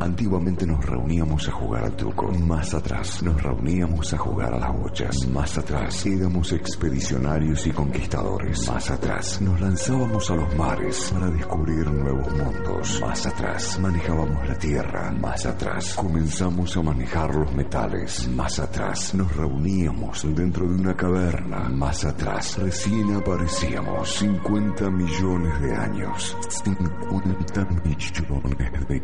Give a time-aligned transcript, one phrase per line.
[0.00, 2.32] Antiguamente nos reuníamos a jugar al truco.
[2.32, 5.28] Más atrás nos reuníamos a jugar a las bochas.
[5.28, 8.66] Más atrás éramos expedicionarios y conquistadores.
[8.66, 13.00] Más atrás nos lanzábamos a los mares para descubrir nuevos mundos.
[13.02, 15.12] Más atrás manejábamos la tierra.
[15.12, 18.26] Más atrás comenzamos a manejar los metales.
[18.28, 21.68] Más atrás nos reuníamos dentro de una caverna.
[21.68, 26.36] Más atrás recién aparecíamos 50 millones de años.
[26.48, 29.00] 50 millones de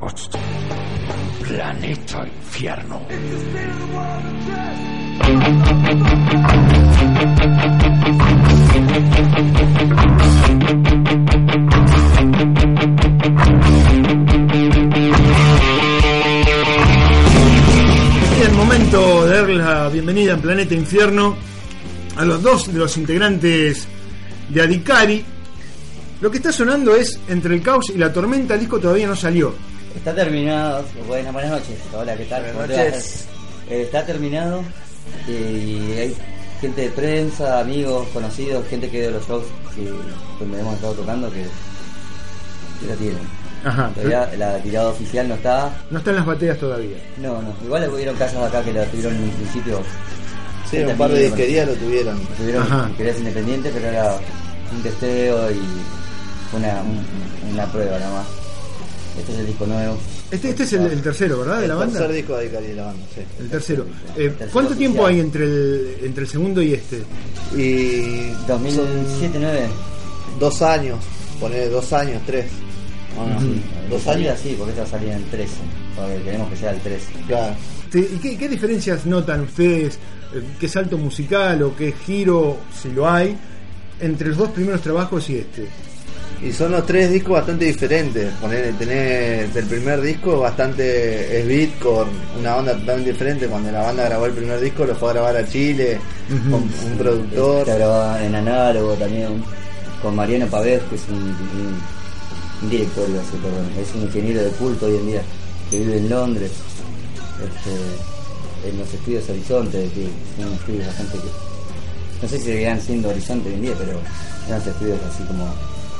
[0.00, 3.02] Planeta Infierno.
[18.40, 21.36] El momento de dar la bienvenida en Planeta Infierno
[22.16, 23.88] a los dos de los integrantes
[24.48, 25.24] de Adicari.
[26.20, 29.16] Lo que está sonando es Entre el caos y la tormenta, el disco todavía no
[29.16, 29.52] salió.
[29.98, 30.84] Está terminado.
[31.06, 31.76] Buenas, buenas noches.
[31.94, 32.42] Hola, ¿qué tal?
[32.42, 32.84] Buenas ¿Cómo te va?
[32.84, 33.26] noches.
[33.70, 34.62] Eh, está terminado
[35.26, 35.32] y
[35.98, 36.16] hay
[36.60, 39.90] gente de prensa, amigos, conocidos, gente que de los shows que,
[40.38, 41.42] donde hemos estado tocando que,
[42.80, 43.38] que lo tienen.
[43.64, 43.90] Ajá.
[43.94, 45.70] Todavía la tirada oficial no está.
[45.90, 46.96] No están las bateas todavía.
[47.18, 47.52] No, no.
[47.64, 49.80] Igual hubieron casas acá que la tuvieron en un principio.
[50.70, 52.18] Sí, un par de disquerías lo tuvieron.
[52.36, 52.86] Tuvieron Ajá.
[52.86, 54.14] disquerías independientes, pero era
[54.72, 55.60] un testeo y
[56.52, 58.26] una, un- una prueba nada más.
[59.18, 59.96] Este es el disco nuevo.
[60.30, 61.60] Este, este es el, el tercero, ¿verdad?
[61.60, 61.98] De la el banda.
[61.98, 63.20] tercer disco de Icari de la banda, sí.
[63.40, 63.86] El tercero.
[64.16, 64.78] Eh, tercero ¿Cuánto oficial.
[64.78, 67.02] tiempo hay entre el, entre el segundo y este?
[67.56, 69.66] Y 2007, 9.
[70.30, 70.98] son dos años,
[71.40, 72.46] poner dos años, tres.
[73.18, 73.40] ¿O no?
[73.90, 75.52] Dos años, sí, porque esto va a salir en el 13.
[75.96, 77.06] Porque queremos que sea el 13.
[77.26, 77.54] claro.
[77.94, 79.94] ¿Y qué, qué diferencias notan ustedes?
[80.34, 83.34] eh, ¿Qué salto musical o qué giro, si lo hay,
[83.98, 85.66] entre los dos primeros trabajos y este?
[86.42, 88.32] Y son los tres discos bastante diferentes.
[88.34, 92.06] Poner, tenés el primer disco bastante es beat con
[92.38, 93.46] una banda totalmente diferente.
[93.48, 95.98] Cuando la banda grabó el primer disco lo fue a grabar a Chile
[96.48, 97.60] con un productor.
[97.60, 99.42] Está grabado en análogo también.
[100.00, 101.82] Con Mariano Pavés, que es un, un-
[102.62, 105.22] un director, iba a decir, perdón, es un ingeniero de culto hoy en día,
[105.70, 106.52] que vive en Londres.
[107.42, 110.08] Este, en los estudios Horizonte, que
[110.42, 111.28] son estudios bastante que.
[112.22, 114.00] No sé si seguirán siendo Horizonte hoy en día, pero
[114.48, 115.52] eran estudios así como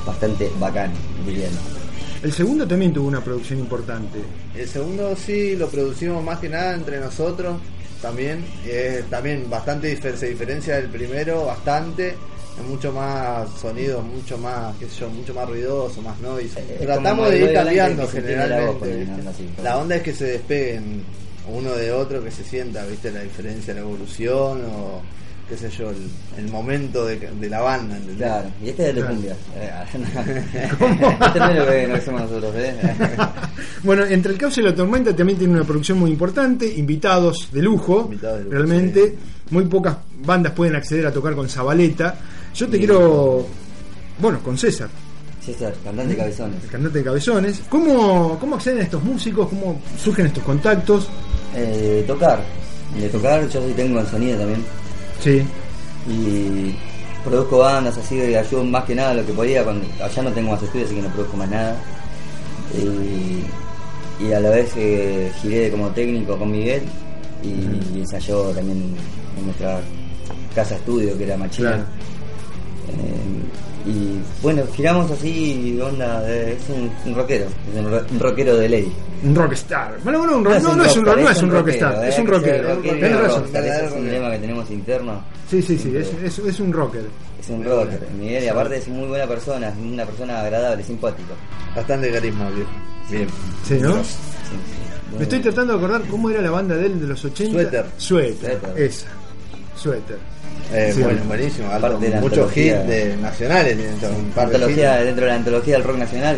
[0.09, 1.51] bastante bacanos, dirían.
[2.23, 4.19] El segundo también tuvo una producción importante.
[4.57, 7.59] El segundo sí lo producimos más que nada entre nosotros
[8.03, 8.45] también.
[8.67, 12.09] Eh, también bastante difer- se diferencia del primero, bastante.
[12.59, 16.59] Es mucho más sonido, mucho más, qué sé yo, mucho más ruidoso, más noise.
[16.59, 19.07] Eh, es Tratamos de ir cambiando la generalmente.
[19.29, 21.05] así, La onda es que se despeguen
[21.53, 25.03] uno de otro, que se sienta, viste, la diferencia, la evolución o
[25.49, 25.97] qué sé yo, el,
[26.37, 28.17] el momento de, de la banda, ¿entendés?
[28.27, 29.15] Claro, y este es el de Claro.
[29.15, 29.37] cumbia.
[31.27, 32.75] Este no es lo que no hacemos nosotros, ¿eh?
[33.83, 37.63] Bueno, entre el caos y la tormenta también tiene una producción muy importante, invitados de
[37.63, 39.15] lujo, Invitados de lujo, realmente
[39.51, 42.17] muy pocas bandas pueden acceder a tocar con Zabaleta.
[42.55, 42.79] Yo te Sí.
[42.81, 43.47] quiero,
[44.19, 44.89] bueno, con César,
[45.45, 46.65] César, cantante de cabezones.
[46.65, 47.63] el cantante de Cabezones.
[47.71, 49.49] ¿Cómo, cómo acceden a estos músicos?
[49.49, 51.09] ¿Cómo surgen estos contactos?
[51.55, 52.43] Eh, tocar.
[52.99, 54.63] De tocar, yo sí tengo el sonido también.
[55.21, 55.43] Sí,
[56.09, 56.75] Y
[57.25, 59.65] produzco bandas así, de ayudo más que nada lo que podía.
[59.65, 61.77] Cuando, allá no tengo más estudios, así que no produzco más nada.
[62.75, 66.83] Y, y a la vez eh, giré como técnico con Miguel
[67.43, 68.97] y, ensayó también
[69.37, 69.81] en nuestra
[70.55, 71.37] casa estudio, que era.
[71.37, 71.77] Claro.
[72.89, 78.19] Eh, y bueno, giramos así, onda, de- es un, un rockero, es un, ro- un
[78.21, 78.93] rockero de ley.
[79.25, 79.99] un rockstar.
[80.05, 81.51] Bueno, bueno, un No rock- no, es un rock, rockstar, no es un
[82.27, 83.47] rockstar, rockero, es un eh, rockero.
[83.47, 85.25] ese es un lema que tenemos interno.
[85.51, 87.05] Sí, sí, sí, es, es, es un rocker.
[87.41, 91.33] Es un rocker, Miguel, y aparte es muy buena persona, es una persona agradable, simpático.
[91.75, 92.71] Bastante carisma, viejo.
[93.11, 93.27] Bien.
[93.67, 93.95] Sí, ¿no?
[94.05, 94.11] Sí,
[94.51, 95.17] sí.
[95.17, 97.53] Me estoy tratando de acordar cómo era la banda de él de los 80.
[97.53, 97.87] Suéter.
[97.97, 98.83] Suéter, Suéter.
[98.83, 99.07] esa.
[99.77, 100.19] Suéter.
[100.73, 101.03] Eh, Sí.
[101.03, 101.71] bueno, buenísimo.
[101.71, 102.77] alto, Aparte de la muchos antología.
[102.81, 104.77] hits de nacionales, un par de hits.
[105.05, 106.37] dentro de la antología del rock nacional,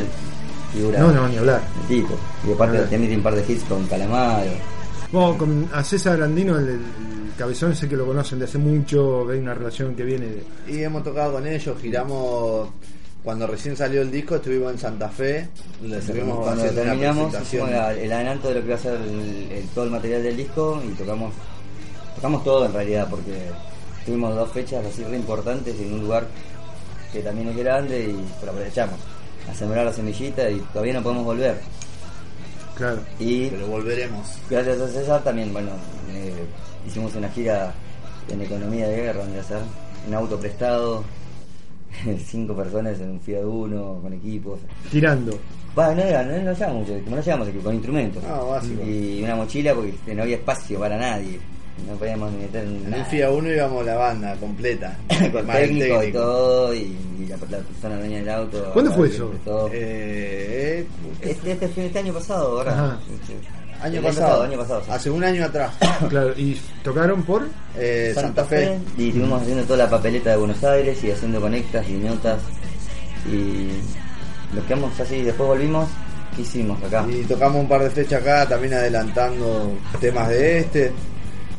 [0.73, 1.61] figura No, no, ni hablar.
[1.83, 2.15] el tipo.
[2.49, 4.51] Y aparte también tiene un par de hits con Calamaro.
[5.13, 6.81] Bueno, con, a César Andino, el, el
[7.37, 10.45] cabezón, sé que lo conocen de hace mucho, que hay una relación que viene de...
[10.73, 12.69] Y hemos tocado con ellos, giramos
[13.25, 15.49] cuando recién salió el disco estuvimos en Santa Fe,
[15.83, 19.65] le estuvimos Cuando haciendo terminamos, el adelanto de lo que iba a ser el- el-
[19.75, 21.35] todo el material del disco y tocamos
[22.15, 23.33] tocamos todo en realidad porque
[24.05, 26.27] tuvimos dos fechas así re importantes en un lugar
[27.13, 28.97] que también es grande y pero aprovechamos
[29.51, 31.59] a sembrar la semillita y todavía no podemos volver.
[32.77, 33.01] Claro.
[33.19, 34.27] Y Pero volveremos.
[34.49, 35.71] gracias a César también, bueno,
[36.13, 36.33] eh,
[36.87, 37.75] hicimos una gira
[38.29, 39.59] en economía de guerra, donde hacer
[40.09, 41.05] un auto prestado,
[42.27, 44.61] cinco personas en un Fiat Uno, con equipos.
[44.91, 45.37] Tirando.
[45.75, 48.25] Bueno, no, era, no, no llevamos mucho, no llevamos equipo, con instrumentos.
[48.27, 48.83] Ah, básico.
[48.83, 51.39] Y una mochila porque no había espacio para nadie.
[51.89, 53.03] No podíamos ni meter En nada.
[53.03, 54.97] un FIA 1 íbamos la banda completa.
[55.33, 56.79] con el técnico, y todo, y,
[57.19, 58.71] y la, la persona dueña del auto.
[58.73, 59.33] ¿Cuándo fue y eso?
[59.73, 60.87] Eh,
[61.23, 62.73] Este, este, fin- este año pasado, ahora.
[62.73, 62.99] Ajá.
[63.83, 64.43] año El pasado.
[64.43, 64.91] año pasado, sí.
[64.93, 65.73] Hace un año atrás.
[66.09, 66.33] Claro.
[66.37, 67.49] Y tocaron por.
[67.79, 68.79] Eh, Santa, Fe.
[68.99, 72.39] Y estuvimos haciendo toda la papeleta de Buenos Aires y haciendo conectas y notas.
[73.27, 73.69] Y
[74.55, 75.23] nos quedamos así.
[75.23, 75.89] Después volvimos.
[76.37, 77.05] ¿Qué hicimos acá?
[77.11, 80.93] Y tocamos un par de fechas acá, también adelantando temas de este.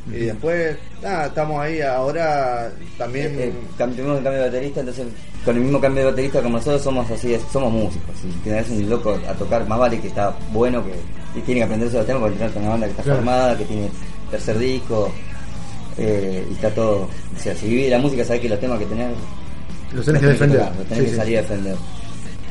[0.07, 3.27] Y después, nada, estamos ahí ahora también.
[3.39, 5.05] Eh, eh, tuvimos el cambio de baterista, entonces
[5.45, 8.15] con el mismo cambio de baterista como nosotros somos así, somos músicos.
[8.21, 10.93] Si tenés un loco a tocar, más vale que está bueno, que
[11.37, 13.17] y tiene que aprenderse los temas porque con una banda que está Claro.
[13.19, 13.89] formada, que tiene
[14.31, 15.11] tercer disco,
[15.97, 17.01] eh, y está todo.
[17.35, 19.11] O sea, si vive la música, sabés que los temas que tenés
[19.93, 20.59] Los tenés que defender.
[20.59, 21.17] tocar, los tenés Sí, que sí.
[21.17, 21.75] salir a defender.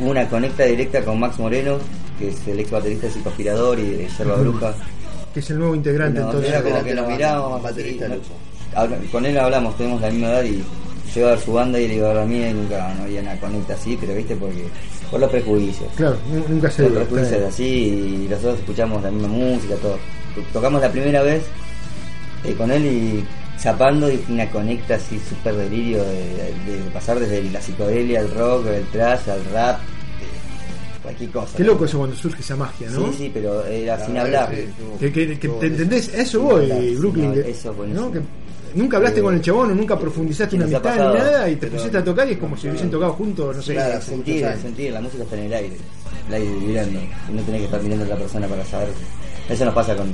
[0.00, 1.78] Hubo una conecta directa con Max Moreno,
[2.18, 4.36] que es el ex baterista de Psicoaspirador y de Yerba.
[4.36, 4.74] Bruja.
[5.34, 6.50] Que es el nuevo integrante No, entonces.
[6.50, 8.06] era como que mirábamos baterista
[9.10, 10.58] con él hablamos, tenemos la misma edad y
[11.12, 12.94] yo iba a ver su banda y él iba a ver la mía y nunca
[12.94, 14.64] no había una conecta así, pero viste porque
[15.10, 15.88] por los prejuicios.
[15.96, 17.00] Claro, nu- nunca se Los dio.
[17.04, 19.98] prejuicios así y nosotros escuchamos la misma música, todo.
[20.52, 21.42] Tocamos la primera vez
[22.44, 23.24] eh, con él y
[23.58, 28.30] zapando y una conecta así súper delirio de, de- de pasar desde la psicodelia al
[28.32, 29.80] rock, el trash, al rap,
[31.10, 31.56] cualquier cosa.
[31.56, 33.06] Qué loco eso cuando surge esa magia, ¿no?
[33.12, 34.50] Sí, sí, pero era sin hablar.
[34.50, 37.32] que sí, estuvo- Que, que- que estuvo te entendés, a eso voy, Brooklyn.
[37.34, 37.74] que- eso.
[37.88, 38.10] ¿no?
[38.12, 38.20] Que
[38.74, 41.56] nunca hablaste Eh, con el chabón o nunca profundizaste ¿qué una amistad ni nada y
[41.56, 43.72] te pusiste a tocar y es como si hubiesen tocado juntos, no sé.
[43.74, 45.76] Claro, sentir, sentir, la música está en el aire,
[46.28, 48.88] el aire vibrando, y no tenés que estar mirando a la persona para saber.
[49.48, 50.08] Eso nos pasa con,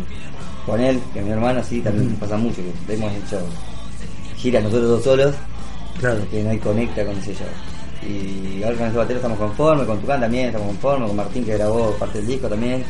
[0.65, 3.39] con él, que mi hermano sí, también nos pasa mucho, que hemos hecho
[4.37, 5.35] giras nosotros dos solos,
[6.01, 6.21] Claro.
[6.31, 7.41] que no hay conecta con ese yo.
[8.09, 11.55] Y ahora con el batero estamos conformes, con Tucán también estamos conformes, con Martín que
[11.55, 12.85] grabó parte del disco también.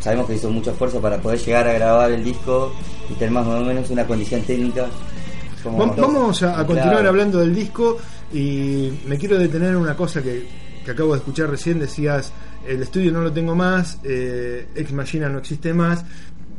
[0.00, 2.72] Sabemos que hizo mucho esfuerzo para poder llegar a grabar el disco
[3.10, 4.86] y tener más o menos una condición técnica.
[5.62, 7.08] como- Vamos a, a continuar Claro.
[7.10, 7.98] hablando del disco
[8.32, 10.48] y me quiero detener en una cosa que,
[10.84, 11.78] que acabo de escuchar recién.
[11.78, 12.32] Decías,
[12.66, 16.04] el estudio no lo tengo más, eh, Ex Machina no existe más.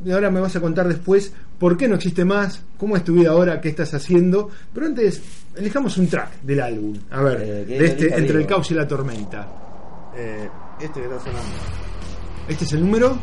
[0.06, 3.14] Y ahora me vas a contar después por qué no existe más, cómo es tu
[3.14, 4.50] vida ahora, qué estás haciendo.
[4.74, 5.22] Pero antes,
[5.56, 6.98] elijamos un track del álbum.
[7.12, 9.48] A ver, Eh, ¿qué de este Entre el caos y la tormenta.
[10.16, 10.50] Eh,
[10.82, 11.42] este que está sonando.
[12.48, 13.18] Este es el número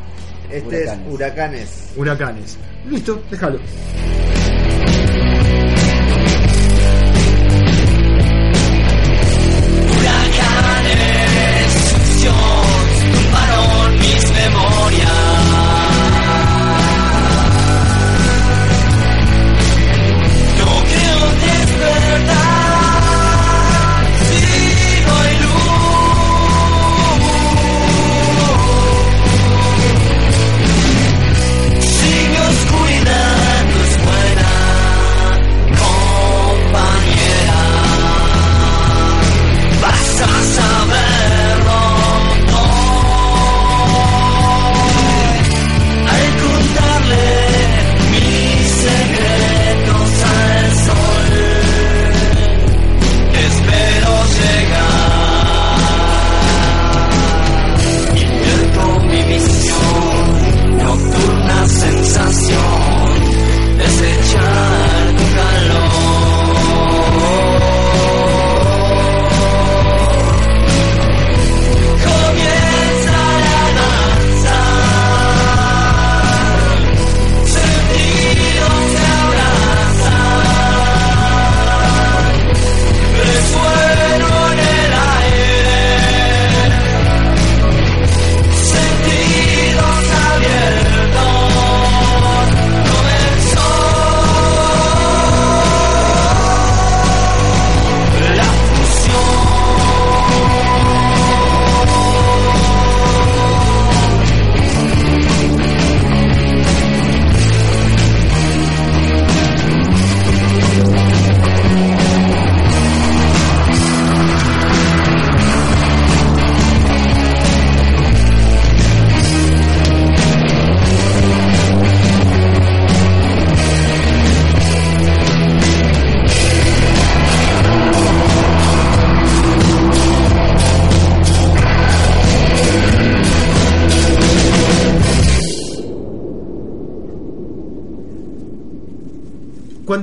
[0.50, 1.06] Este Huracanes.
[1.06, 1.92] es Huracanes.
[1.96, 2.58] Huracanes.
[2.88, 3.58] Listo, déjalo.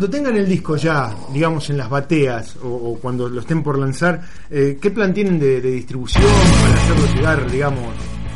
[0.07, 3.77] Cuando tengan el disco ya, digamos, en las bateas o, o cuando lo estén por
[3.77, 7.83] lanzar, eh, ¿qué plan tienen de, de distribución para hacerlo llegar, digamos,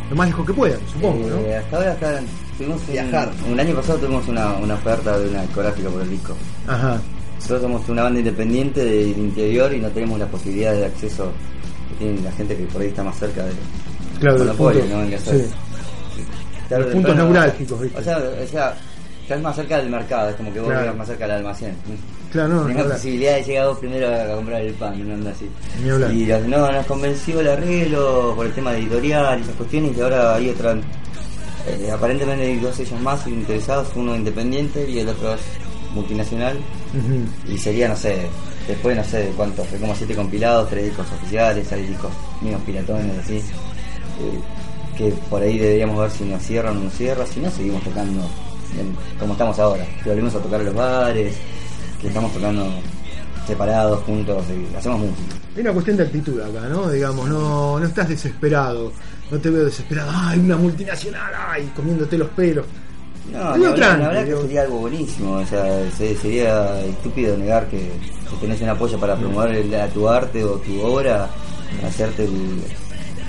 [0.09, 1.37] lo más lejos que puedan, supongo, ¿no?
[1.37, 2.19] Eh, hasta ahora hasta
[2.57, 3.31] tuvimos un- Viajar.
[3.49, 6.35] Un, año pasado tuvimos una, una oferta de una discográfica por el disco.
[6.67, 7.01] Ajá.
[7.35, 11.31] Nosotros somos una banda independiente del interior y no tenemos la posibilidad de acceso
[11.89, 13.51] que tiene la gente que por ahí está más cerca de
[14.19, 15.03] Claro, del punto- ¿no?
[15.03, 15.45] En sí.
[16.69, 17.99] Los puntos neurálgicos, ¿viste?
[17.99, 18.77] O sea, o sea,
[19.21, 20.81] estás más cerca del mercado, es como que vos Claro.
[20.81, 21.75] llegas más cerca del almacén.
[22.31, 25.13] Claro, no, Tenés ni la posibilidad de llegar vos primero a comprar el pan, no
[25.13, 25.49] anda así.
[26.13, 29.97] Y los- no, nos convenció el arreglo por el tema de editorial y esas cuestiones,
[29.97, 30.75] y ahora hay otra.
[31.67, 35.41] eh, aparentemente hay dos sellos más interesados, uno independiente y el otro es
[35.93, 36.57] multinacional.
[37.47, 38.17] Y sería, no sé,
[38.67, 42.11] después no sé cuántos, fue como siete compilados, tres discos oficiales, hay discos
[42.41, 43.35] míos piratones, así.
[43.37, 44.39] eh,
[44.97, 48.21] que por ahí deberíamos ver si nos cierran o no cierra, si no seguimos tocando
[49.19, 51.35] como estamos ahora, que volvimos a tocar en los bares,
[52.01, 52.67] que estamos tocando
[53.47, 55.35] separados, juntos, y hacemos música.
[55.55, 56.89] Hay una cuestión de actitud acá, ¿no?
[56.89, 58.91] Digamos, no, no estás desesperado,
[59.29, 62.65] no te veo desesperado, ay, una multinacional, ay, comiéndote los pelos.
[63.31, 65.63] No, la verdad, tranqui, la verdad que sería algo buenísimo, o sea,
[65.97, 67.91] se- sería estúpido negar que
[68.29, 71.29] si tenés un apoyo para promover el- a tu arte o tu obra,
[71.87, 72.61] hacerte el,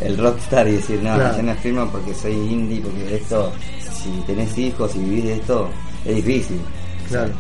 [0.04, 1.36] el rockstar y decir, no, Claro.
[1.36, 3.52] yo no firmo porque soy indie, porque esto,
[3.92, 5.68] si tenés hijos y vivís de esto,
[6.04, 6.60] es difícil.
[7.08, 7.30] Claro.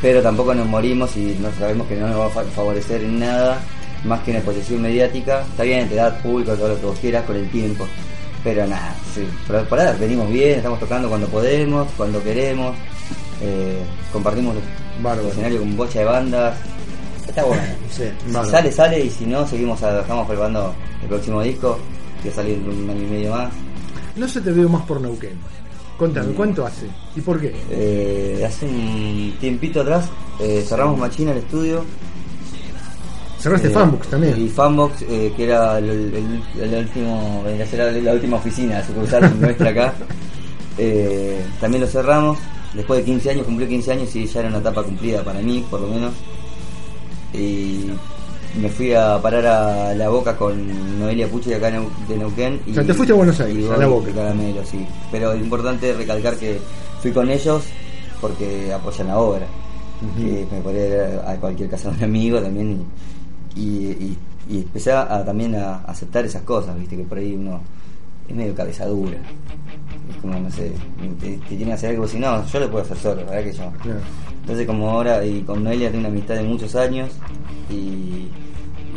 [0.00, 3.20] Pero tampoco nos morimos y no sabemos que no nos va a fa- favorecer en
[3.20, 3.60] nada
[4.04, 5.42] más que una exposición mediática.
[5.42, 7.86] Está bien, te da público todo lo que vos quieras con el tiempo.
[8.42, 12.74] Pero nada, sí, por, por ahora venimos bien, estamos tocando cuando podemos, cuando queremos.
[13.40, 16.54] eh, compartimos el escenario con bocha de bandas.
[17.26, 17.62] Está bueno.
[17.90, 18.04] Sí.
[18.26, 21.78] Si sale, sale y si no, seguimos a- estamos preparando el próximo disco,
[22.22, 23.52] que salir un año y medio más.
[24.16, 25.32] No se te veo más por Neuquén.
[25.98, 26.86] Contame, ¿cuánto hace?
[27.14, 27.54] ¿Y por qué?
[27.70, 30.08] Eh, hace un tiempito atrás
[30.40, 31.84] eh, cerramos Machina el estudio
[33.38, 34.40] Cerraste Eh, Fanbox también.
[34.40, 37.44] Y Fanbox, que era el, el- el último,
[38.02, 39.94] la, última oficina sucursal nuestra acá.
[41.60, 42.38] También lo cerramos.
[42.74, 45.64] Después de 15 años, cumplió 15 años y ya era una etapa cumplida para mí,
[45.70, 46.14] por lo menos.
[47.34, 47.86] Y
[48.60, 52.16] me fui a parar a La Boca con Noelia Pucci de acá de Neu- de
[52.18, 52.60] Neuquén.
[52.66, 54.10] Y, O sea, te fuiste a Buenos Aires, a La Boca.
[54.12, 54.86] Caramelo, sí.
[55.10, 56.58] Pero es importante recalcar que
[57.00, 57.62] fui con ellos
[58.20, 59.46] porque apoyan la obra.
[60.18, 62.84] Que me podría a cualquier casa de un amigo también
[63.54, 63.68] y, y,
[64.48, 67.60] y- y empecé a, también a aceptar esas cosas, viste, que por ahí uno
[68.28, 69.18] es medio cabeza dura.
[70.12, 70.72] Es como, no sé,
[71.20, 73.50] te, te tiene que hacer algo, si no, yo lo puedo hacer solo, la verdad
[73.50, 73.72] que yo.
[73.82, 74.00] Claro.
[74.42, 77.10] Entonces como ahora y con Noelia tengo una amistad de muchos años
[77.70, 78.28] y,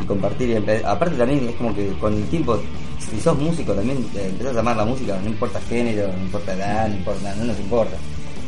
[0.01, 2.59] y compartir, y aparte también es como que con el tiempo,
[2.99, 6.53] si sos músico también eh, empezás a amar la música, no importa género, no importa
[6.53, 7.95] edad, no importa, no nos importa.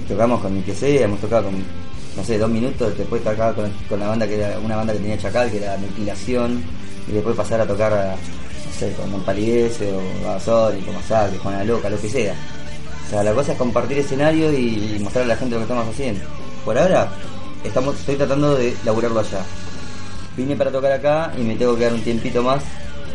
[0.07, 1.55] Tocamos con mi que sea, hemos tocado con,
[2.15, 4.99] no sé, dos minutos, después tocaba con, con la banda que era una banda que
[4.99, 6.63] tenía Chacal, que era Mutilación,
[7.07, 10.99] y después pasar a tocar a, no sé, con Don Palidece o Gasol y como
[10.99, 12.33] Masacre, con la Loca, lo que sea.
[13.07, 15.87] O sea, la cosa es compartir escenario y, mostrar a la gente lo que estamos
[15.87, 16.25] haciendo.
[16.65, 17.09] Por ahora,
[17.63, 19.39] estamos, estoy tratando de laburarlo allá.
[20.35, 22.61] Vine para tocar acá y me tengo que quedar un tiempito más.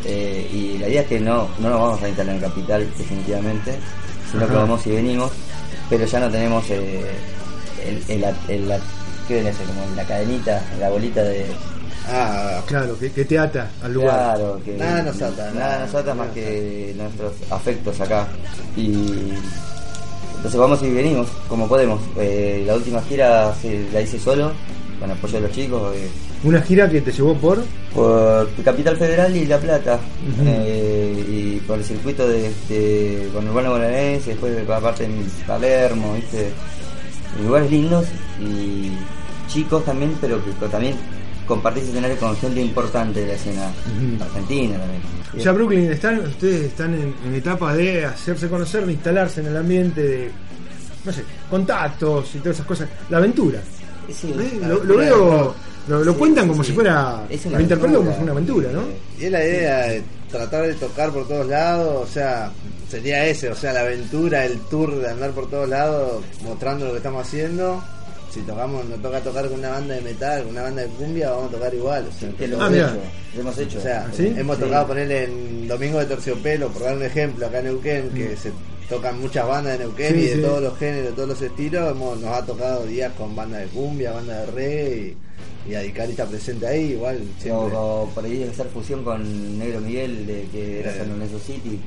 [0.04, 3.78] eh, y la idea es que no, no nos vamos a instalar en Capital, definitivamente,
[4.30, 4.62] sino que Ajá.
[4.62, 5.30] vamos y venimos,
[5.88, 7.04] pero ya no tenemos eh,
[7.87, 8.80] el, el, el- la-
[9.28, 9.66] ¿qué ser?
[9.66, 11.46] Como la cadenita, la bolita de.
[12.08, 14.34] Ah, Claro, que, que te ata al lugar.
[14.37, 18.26] Claro, que Nada nos ata, nada nada, nos ata nada más que nuestros afectos acá.
[18.76, 19.32] Y
[20.42, 22.00] entonces vamos y venimos como podemos.
[22.18, 24.50] Eh, la última gira se- la hice solo,
[24.99, 26.08] con apoyo de los chicos, eh,
[26.44, 27.62] Una gira que te llevó por.
[27.94, 30.00] por Capital Federal y La Plata,
[30.44, 36.14] eh, y por el circuito de, de con Urbano Bonaerense, después de aparte en Palermo,
[36.14, 36.50] ¿viste?
[37.44, 38.06] lugares lindos
[38.40, 38.90] y
[39.49, 40.94] chicos también, pero que también
[41.46, 43.72] compartís escenario con gente importante de la escena
[44.20, 45.02] argentina también.
[45.38, 49.56] Ya Brooklyn, están, ustedes están en, en etapa de hacerse conocer, de instalarse en el
[49.56, 50.30] ambiente de,
[51.04, 52.88] no sé, contactos y todas esas cosas.
[53.08, 53.61] La aventura.
[54.12, 54.58] Sí, ¿eh?
[54.61, 55.54] la Lo, veo,
[55.88, 56.70] lo, lo Sí, cuentan sí, como sí.
[56.70, 58.82] si fuera, Es lo interpreto como si fuera una aventura, ¿no?
[59.18, 62.50] y es la idea de tratar de tocar por todos lados, o sea,
[62.88, 66.90] sería ese, o sea, la aventura, el tour de andar por todos lados mostrando lo
[66.92, 67.82] que estamos haciendo.
[68.33, 71.31] Si tocamos, nos toca tocar con una banda de metal, con una banda de cumbia,
[71.31, 72.07] vamos a tocar igual.
[72.09, 73.01] O sea, Que lo Ah, hemos hecho,
[73.35, 73.79] lo hemos hecho.
[73.79, 74.35] O sea, ¿Ah, sí?
[74.37, 74.62] hemos Sí.
[74.62, 78.53] tocado ponerle en Domingo de Terciopelo, por dar un ejemplo, acá en Neuquén, que se
[78.89, 80.41] tocan muchas bandas de Neuquén Sí, y de sí.
[80.41, 81.91] todos los géneros, de todos los estilos.
[81.91, 85.17] Hemos- nos ha tocado días con bandas de cumbia, bandas de reggae
[85.69, 87.77] y, Adicari está presente ahí, igual O, siempre.
[87.77, 90.99] o por ahí hacer fusión con Negro Miguel, de que era Eh.
[90.99, 91.79] San Lorenzo City.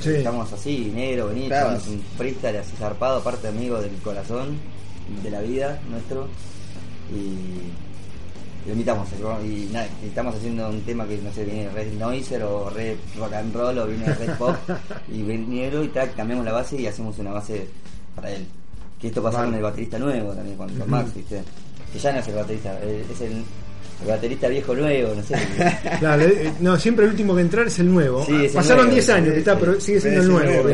[0.00, 0.10] Sí.
[0.10, 1.78] Estamos así, negro, bonito, Claro.
[1.88, 4.58] un freestyle así zarpado, aparte amigo del corazón,
[5.22, 6.28] de la vida nuestro.
[7.10, 7.72] y
[8.66, 9.08] lo invitamos
[9.44, 13.32] y nada, estamos haciendo un tema que no sé, viene Red Noiser o Red Rock
[13.32, 14.56] and Roll o viene Red Pop
[15.12, 17.66] y vinieron y tal, cambiamos la base y hacemos una base
[18.14, 18.46] para él.
[19.00, 21.42] Que esto pasa con el baterista nuevo también, con, con Max, ¿viste?
[21.92, 25.34] Que ya no es el baterista, eh, es el, el baterista viejo nuevo, no sé.
[25.98, 28.24] Claro, eh, no, siempre el último que entrar es el nuevo.
[28.24, 29.58] Sí, es el Pasaron nuevo, 10 años, que está, sí.
[29.58, 30.68] pero sigue siendo el nuevo.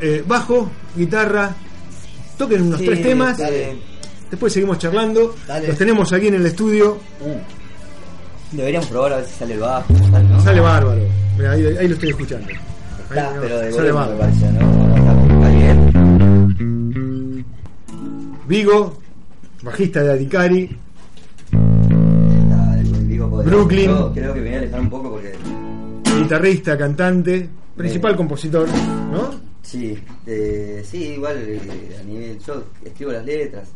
[0.00, 1.56] Eh, bajo, guitarra,
[2.38, 3.36] toquen unos Sí, tres temas.
[3.38, 3.76] dale.
[4.30, 5.34] Después seguimos charlando.
[5.46, 5.68] Dale.
[5.68, 6.98] Los tenemos aquí en el estudio.
[8.52, 10.40] Deberíamos probar a ver si sale el bajo, tal, ¿no?
[10.42, 11.00] Sale bárbaro.
[11.36, 12.46] Mirá, ahí, ahí lo estoy escuchando.
[12.48, 12.54] Ahí,
[13.10, 14.18] Está, no, pero de sale bárbaro.
[14.18, 14.96] pareció, ¿no?
[14.96, 17.44] Está, está bien.
[18.46, 18.98] Vigo,
[19.62, 20.76] bajista de Adicari.
[23.44, 23.90] Brooklyn.
[23.90, 25.34] Yo creo que me voy a alejar un poco porque
[26.16, 28.16] guitarrista, cantante, principal Eh.
[28.16, 28.68] compositor,
[29.12, 29.47] ¿no?
[29.68, 32.38] Sí, eh, sí, igual eh, a nivel.
[32.38, 33.68] Yo escribo las letras,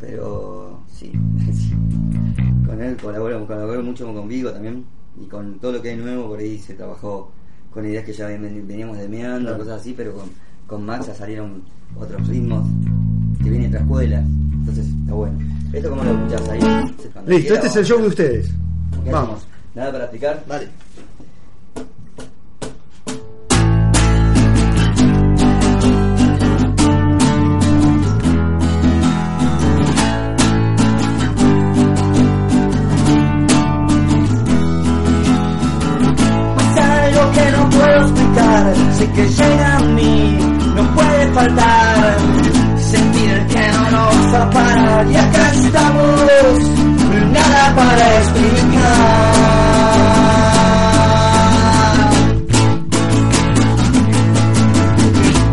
[0.00, 1.12] pero sí.
[2.66, 4.84] Con él colaboro, colaboro mucho con Vigo también
[5.20, 7.30] y con todo lo que hay nuevo por ahí se trabajó
[7.74, 9.58] con ideas que ya ven- veníamos demeando, Claro.
[9.64, 10.30] cosas así, pero con,
[10.66, 11.62] con Max ya salieron
[11.94, 12.66] otros ritmos
[13.42, 15.38] que vienen otra escuela, entonces está bueno.
[15.74, 16.60] Esto como lo escuchás ahí.
[17.26, 18.50] Listo, este es el show de ustedes.
[19.04, 19.46] ¿Qué Vamos.
[19.74, 20.42] Nada para explicar.
[20.48, 20.68] Dale.
[39.18, 40.38] Que llega a mí,
[40.76, 42.16] no puede faltar.
[42.78, 46.60] Sentir que no nos va a parar y acá estamos,
[47.32, 48.78] nada para explicar.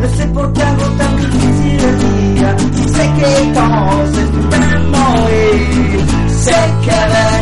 [0.01, 1.97] No sé por qué hago tan difícil el
[2.35, 2.55] día,
[2.95, 4.99] sé que todos esperando
[5.31, 7.34] y sé que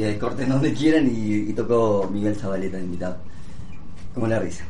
[0.00, 3.16] que el corte donde quieran y, y tocó Miguel Zabaleta invitado.
[4.14, 4.64] Como la risa.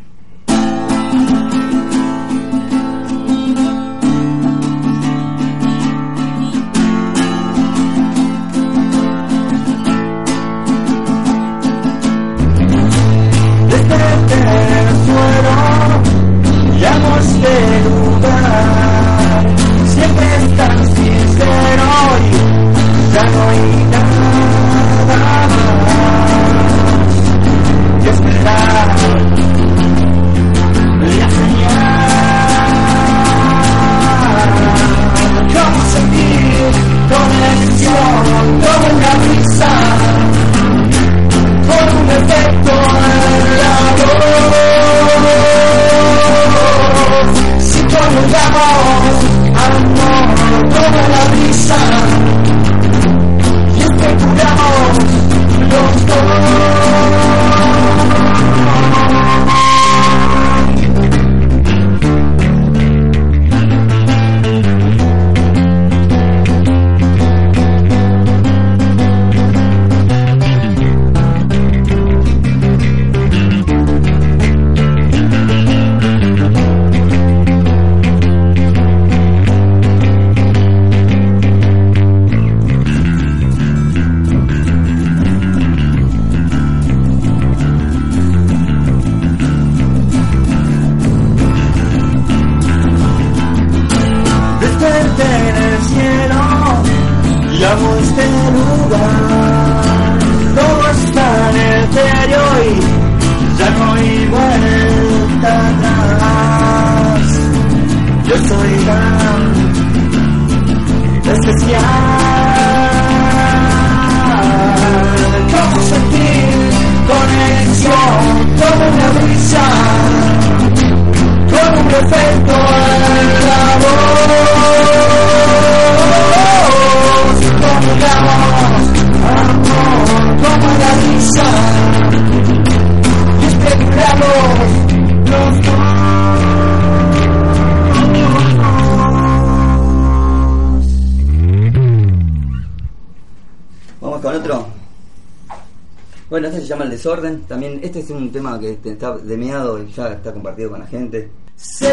[146.79, 147.43] Llama El Desorden.
[147.43, 151.29] También este es un tema que está demeado y ya está compartido con la gente.
[151.57, 151.91] Sé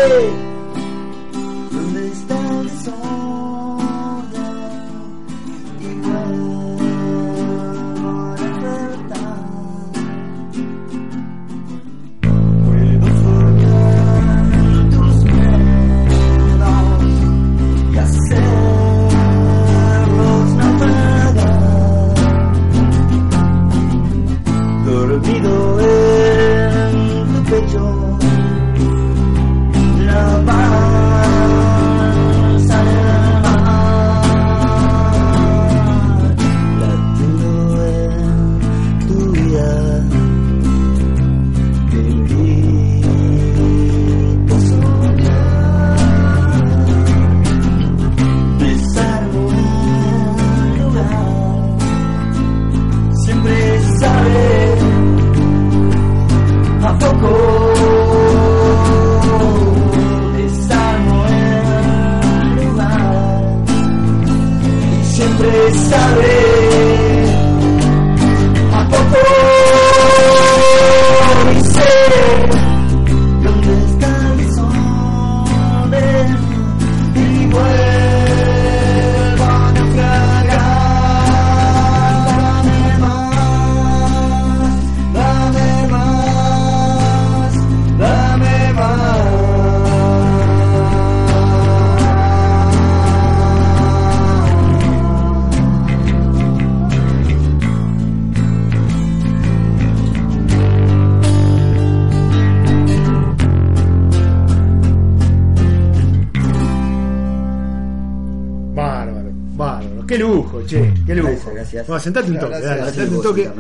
[111.87, 111.93] lujo.
[111.93, 111.93] Gracias, gracias.
[111.93, 113.51] No, sentate un toque, dale, sentate un toque.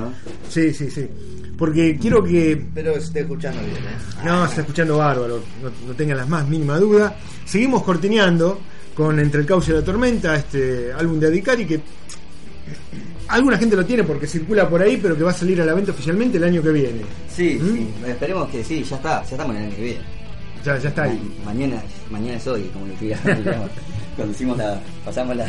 [0.49, 1.07] Sí, sí, sí.
[1.57, 4.25] Porque quiero que Pero esté escuchando bien, ¿eh?
[4.25, 7.15] No, se está escuchando bárbaro, no, no tengan la más mínima duda.
[7.45, 8.59] Seguimos cortineando
[8.93, 11.79] con Entre el Caos y la Tormenta, este álbum de Adicari que
[13.27, 15.73] alguna gente lo tiene porque circula por ahí, pero que va a salir a la
[15.73, 17.01] venta oficialmente el año que viene.
[17.33, 17.73] Sí, ¿Mm?
[17.75, 20.01] sí, esperemos que sí, ya está, ya estamos en el año que viene.
[20.63, 21.35] Ya, ya está ahí.
[21.43, 22.93] Ma- Mañana, mañana es hoy, como lo.
[24.15, 25.45] Cuando hicimos la, pasamos la,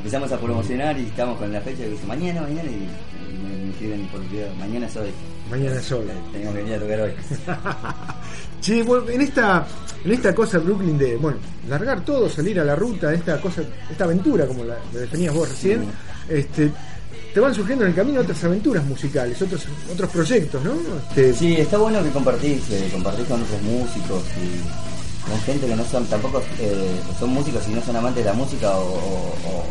[0.00, 3.64] empezamos a promocionar y estamos con la fecha que dice mañana, mañana y, y me,
[3.64, 5.10] me escriben por privado, mañana es hoy.
[5.50, 6.06] Mañana es hoy.
[6.32, 7.12] Tenemos que venir a tocar hoy.
[8.60, 9.66] Che, bueno, en esta,
[10.04, 14.04] en esta cosa Brooklyn de, bueno, largar todo, salir a la ruta, esta cosa, esta
[14.04, 15.84] aventura, como la, la definías vos recién,
[16.28, 16.70] este,
[17.32, 20.72] te van surgiendo en el camino otras aventuras musicales, otros, otros proyectos, ¿no?
[21.08, 25.76] Este, Sí, está bueno que compartís, eh, compartís con otros músicos y con gente que
[25.76, 29.64] no son tampoco eh, son músicos y no son amantes de la música o, o-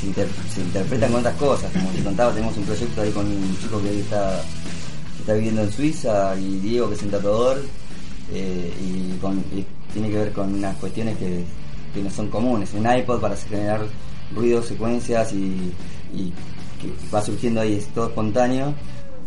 [0.00, 1.70] se, inter- se interpretan con otras cosas.
[1.72, 4.40] Como te contaba, tenemos un proyecto ahí con un chico que está,
[5.16, 7.60] que está viviendo en Suiza y Diego que es un tatuador
[8.32, 11.44] eh, y, con, y tiene que ver con unas cuestiones que,
[11.92, 12.72] que no son comunes.
[12.72, 13.82] Un iPod para generar
[14.34, 15.72] ruidos, secuencias y,
[16.14, 16.32] y
[16.80, 18.72] que va surgiendo ahí, es todo espontáneo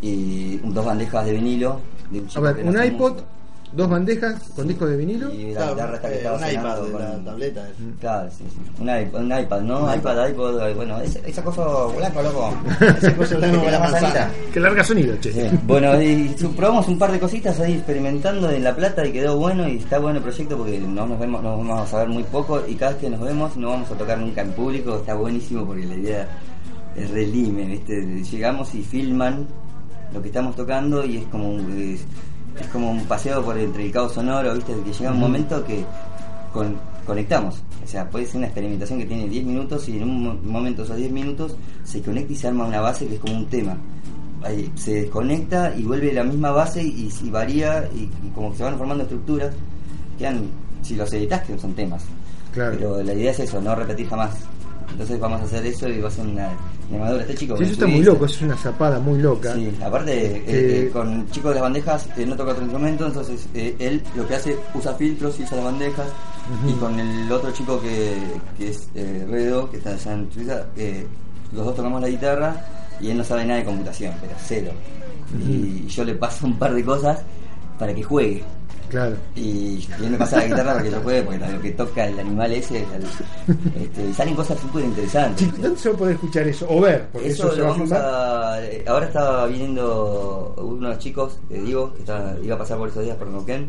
[0.01, 1.79] y dos bandejas de vinilo.
[2.09, 3.13] De un a chico ver, que no un iPod.
[3.75, 5.33] Dos bandejas con discos de vinilo.
[5.33, 7.67] y la Claro, guitarra esta que eh, estaba un iPad con- la tableta.
[7.99, 8.59] Claro, sí, sí.
[8.81, 9.95] Un iPad, un iPad, ¿no?
[9.95, 11.63] iPad, iPod, eh, bueno, esa, esa cosa
[11.97, 12.53] blanca, loco.
[12.79, 13.71] Esa cosa blanca con
[14.03, 14.31] la.
[14.53, 15.49] Que larga sonido, che.
[15.65, 19.67] Bueno, y probamos un par de cositas ahí experimentando en La Plata y quedó bueno
[19.67, 22.61] y está bueno el proyecto porque no nos vemos, nos vamos a ver muy poco
[22.67, 25.65] y cada vez que nos vemos no vamos a tocar nunca en público, está buenísimo
[25.65, 26.27] porque la idea
[26.95, 28.01] es re lime, ¿viste?
[28.23, 29.47] Llegamos y filman
[30.13, 32.05] lo que estamos tocando y es como un, es,
[32.59, 34.73] es como un paseo por entre el caos sonoro, ¿viste?
[34.85, 35.83] Que llega un momento que
[36.51, 37.55] con- conectamos.
[37.83, 40.83] O sea, puede ser una experimentación que tiene 10 minutos y en un mo- momento
[40.83, 43.75] esos 10 minutos se conecta y se arma una base que es como un tema.
[44.43, 48.57] Ahí se desconecta y vuelve la misma base y, y varía y, y como que
[48.57, 49.53] se van formando estructuras.
[50.17, 50.43] Quedan,
[50.81, 52.03] si los editas, que son temas.
[52.53, 52.75] Claro.
[52.77, 54.29] Pero la idea es eso, no repetir jamás
[54.91, 56.49] Entonces vamos a hacer eso y va a ser una
[57.19, 57.57] Este chico.
[57.57, 59.53] Sí, eso está muy loco, eso es una zapada muy loca.
[59.53, 63.05] Sí, aparte, eh, Eh, eh, con Chico de las Bandejas eh, no toca otro instrumento,
[63.07, 66.07] entonces él lo que hace usa filtros y usa las bandejas.
[66.67, 68.15] Y con el otro chico que,
[68.57, 70.65] que es Redo, que está allá en Suiza,
[71.53, 72.55] los dos tocamos la guitarra
[72.99, 74.71] y él no sabe nada de computación, pero cero.
[75.47, 77.21] Y yo le paso un par de cosas
[77.79, 78.43] para que juegue.
[78.93, 79.15] Claro.
[79.35, 82.19] Y, él me pasa la guitarra para que yo juegue, porque lo que toca el
[82.19, 85.47] animal ese, el- este, y salen cosas súper interesantes.
[85.47, 86.67] Chicos, ¿dónde se va a poder escuchar eso?
[86.69, 88.63] O ver, porque eso, Eso se va vamos a.
[88.63, 93.03] eh, Ahora estaba viniendo unos chicos, te digo, que está- iba a pasar por esos
[93.03, 93.67] días por Neuquén.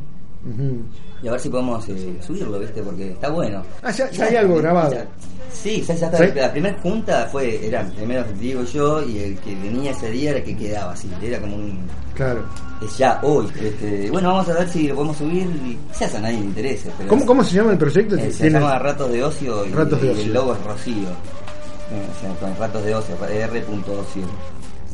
[1.23, 2.83] Y a ver si podemos eh, subirlo, ¿viste?
[2.83, 3.63] Porque está bueno.
[3.83, 4.93] Ah, ya- ya hay algo grabado.
[4.93, 5.07] ya-
[5.51, 6.19] sí, ya, ya está.
[6.19, 6.33] ¿Sí?
[6.35, 10.39] La primera junta fue, eran primero Diego yo, y el que venía ese día era
[10.41, 11.11] el que quedaba, así.
[11.23, 11.79] Era como un.
[12.15, 12.43] Claro.
[12.85, 13.47] Es ya hoy.
[13.59, 15.47] Este, bueno, vamos a ver si lo podemos subir.
[15.65, 16.91] Y quizás a nadie le interese.
[16.99, 18.17] Pero ¿Cómo, ¿Cómo se llama el proyecto?
[18.17, 20.23] eh, se llama Ratos de Ocio y, Ratos de y Ocio.
[20.25, 21.09] el logo es Rocío.
[21.09, 24.23] Eh, o sea, con Ratos de Ocio, R.ocio.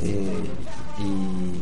[0.02, 0.42] Eh,
[0.98, 1.60] y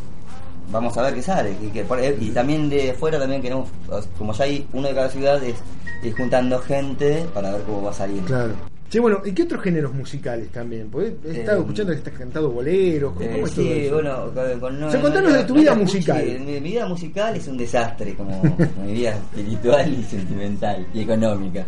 [0.70, 1.54] vamos a ver qué sale.
[1.62, 3.68] Y, que por- eh, y también de fuera también queremos,
[4.16, 5.56] como ya hay uno de cada ciudad, es
[6.02, 8.26] ir juntando gente para ver cómo va saliendo.
[8.26, 8.52] Claro.
[8.90, 10.88] Sí, bueno, ¿y qué otros géneros musicales también?
[10.90, 13.12] Porque he estado Eh, escuchando que estás cantando boleros.
[13.12, 13.94] ¿Cómo, Eh, es todo sí, eso?
[13.96, 16.24] bueno, con, con- O sea, contanos de tu vida musical.
[16.24, 21.02] Mi, mi vida musical es un desastre, como, como mi vida espiritual y sentimental y
[21.02, 21.66] económica.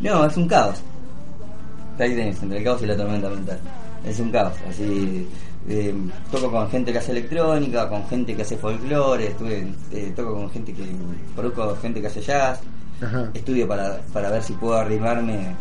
[0.00, 0.82] No, es un caos.
[2.00, 3.58] Ahí tenés, entre el caos y la tormenta mental.
[4.04, 5.26] Es un caos, así.
[5.68, 5.94] Eh,
[6.30, 10.50] toco con gente que hace electrónica, con gente que hace folclore, estuve, eh, toco con
[10.50, 10.84] gente que.
[11.34, 12.60] produzco gente que hace jazz,
[13.02, 13.30] Ajá.
[13.34, 15.54] estudio para, para ver si puedo arrimarme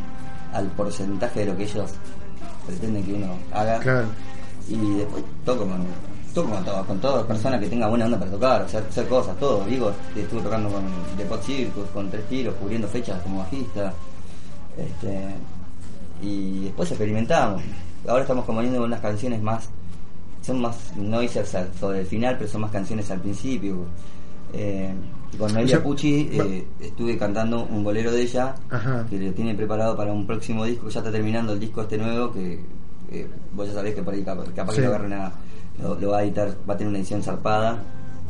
[0.53, 1.91] al porcentaje de lo que ellos
[2.65, 4.07] pretenden que uno haga Claro.
[4.69, 5.85] y después toco con
[6.33, 9.07] toco con todo, con toda persona que tenga buena onda para tocar, o sea, hacer
[9.07, 10.83] cosas, todo, digo, estuve tocando con
[11.17, 13.93] The Pot Circus, con tres tiros, cubriendo fechas como bajista,
[14.77, 15.35] este
[16.21, 17.61] y después experimentamos.
[18.07, 19.69] Ahora estamos componiendo unas canciones más,
[20.45, 23.85] son más noisers al- sobre el final, pero son más canciones al principio.
[24.53, 24.93] Eh,
[25.37, 29.05] con Noelia O sea, Pucci eh, estuve cantando un bolero de ella Ajá.
[29.09, 32.31] que lo tiene preparado para un próximo disco, ya está terminando el disco este nuevo
[32.31, 32.59] que
[33.11, 34.77] eh, vos ya sabés que por ahí capaz, capaz Sí.
[34.81, 35.31] que lo agarre una,
[35.81, 37.79] lo, lo va a editar, va a tener una edición zarpada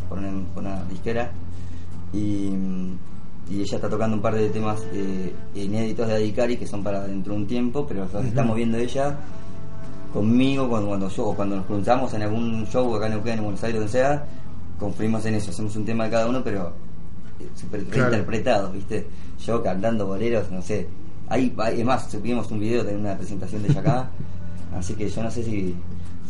[0.09, 1.31] por una, por una disquera
[2.13, 2.97] y, mm,
[3.51, 7.05] y ella está tocando un par de temas eh, inéditos de Adicari que son para
[7.05, 9.15] dentro de un tiempo, pero los está moviendo ella
[10.15, 13.43] conmigo cuando, cuando yo o cuando nos cruzamos en algún show acá en Neuquén, en
[13.43, 14.25] Buenos Aires, donde sea,
[14.79, 16.71] confluimos en eso, hacemos un tema de cada uno, pero
[17.39, 18.09] eh, súper Claro.
[18.11, 19.05] reinterpretados, ¿viste?
[19.45, 20.87] Yo cantando boleros, no sé.
[21.27, 24.09] Ahí, ahí- es más, subimos un video de una presentación de ella acá,
[24.77, 25.75] así que yo no sé si,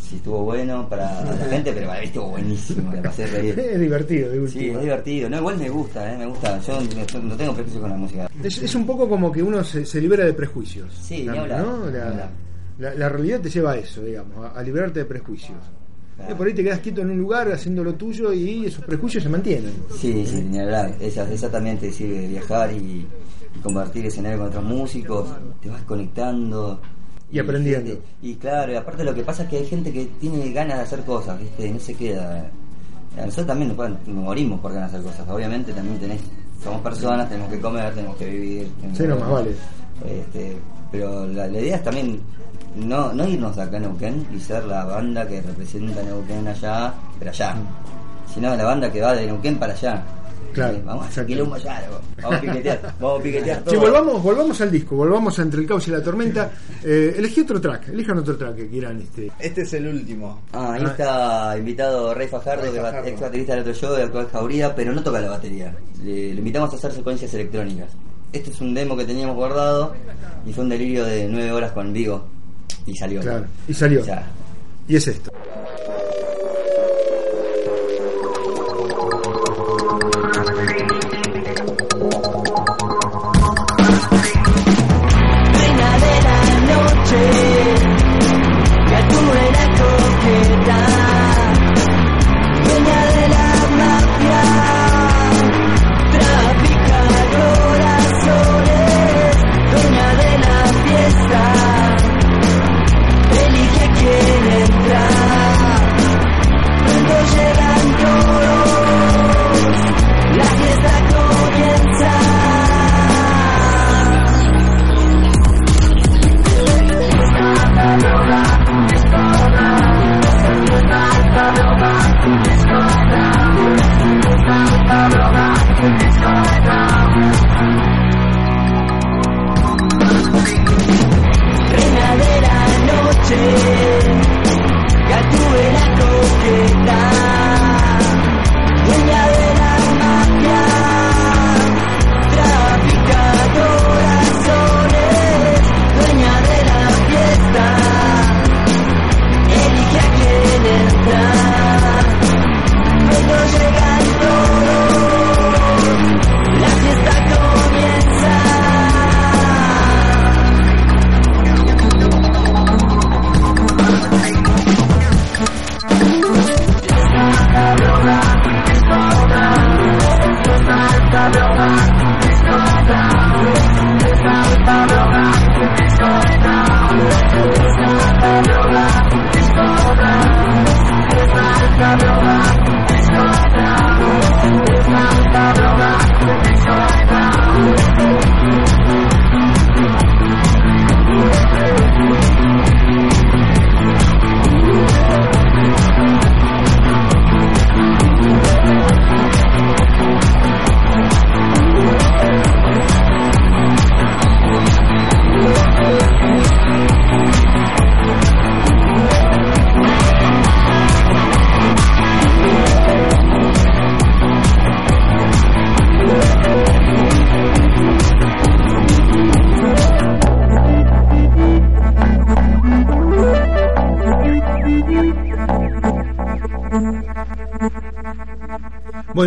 [0.02, 3.60] si estuvo bueno para la gente, pero para mí estuvo buenísimo, me pasé reír.
[3.60, 5.30] Es divertido, Sí, es divertido.
[5.30, 6.18] No, igual me gusta, ¿eh?
[6.18, 6.60] me gusta.
[6.62, 8.30] Yo no- tengo prejuicio con la música.
[8.44, 10.92] Es, es un poco como que uno se, se libera de prejuicios.
[11.02, 12.30] Sí, ni La, hablar.
[12.80, 15.58] La- la realidad te lleva a eso, digamos, a, a liberarte de prejuicios.
[16.16, 16.32] Claro.
[16.32, 19.24] Eh, por ahí te quedas quieto en un lugar haciendo lo tuyo y esos prejuicios
[19.24, 19.74] se mantienen.
[19.98, 20.94] Sí, sí, ni hablar.
[21.00, 23.06] Esa, esa también te sirve viajar y,
[23.56, 25.28] y compartir escenario con otros músicos.
[25.62, 26.80] Te vas conectando.
[27.32, 27.90] Y aprendiendo.
[27.92, 30.78] gente- Y, claro, y aparte lo que pasa es que hay gente que tiene ganas
[30.78, 31.68] de hacer cosas, ¿viste?
[31.68, 32.50] Y no se queda.
[33.18, 35.28] A nosotros también nos, morimos por ganas de hacer cosas.
[35.30, 36.22] Obviamente también tenés,
[36.64, 38.68] somos personas, tenemos que comer, tenemos que vivir.
[38.80, 39.52] tenemos Sí, no, más vale.
[40.06, 40.56] Este,
[40.92, 42.20] pero la, la idea es también
[42.76, 46.48] no, no irnos de acá a Neuquén y ser la banda que representa a Neuquén
[46.48, 47.56] allá, pero allá.
[48.34, 50.04] Sino la banda que va de Neuquén para allá.
[50.54, 51.84] Claro, Eh, Vamos a hacer quilombo allá.
[52.22, 53.72] Vamos a piquetear, vamos a piquetear todo.
[53.72, 56.50] Sí, volvamos, volvamos al disco, volvamos a Entre el Caos y la Tormenta.
[56.84, 59.02] Eh, elegí otro track, elijan otro track que quieran.
[59.02, 59.32] Este.
[59.40, 60.42] Este es el último.
[60.54, 63.08] Ah, ahí está invitado Rey Fajardo, Rey que es Fajardo.
[63.10, 65.76] ex baterista del otro show, de actual Jauría, pero no toca la batería.
[66.04, 67.90] Le, le invitamos a hacer secuencias electrónicas.
[68.32, 69.94] Este es un demo que teníamos guardado
[70.46, 72.26] y fue un delirio de nueve horas con Vigo
[72.86, 73.22] y salió.
[73.22, 74.02] Claro, y salió.
[74.02, 74.26] O sea,
[74.88, 75.32] Y es esto.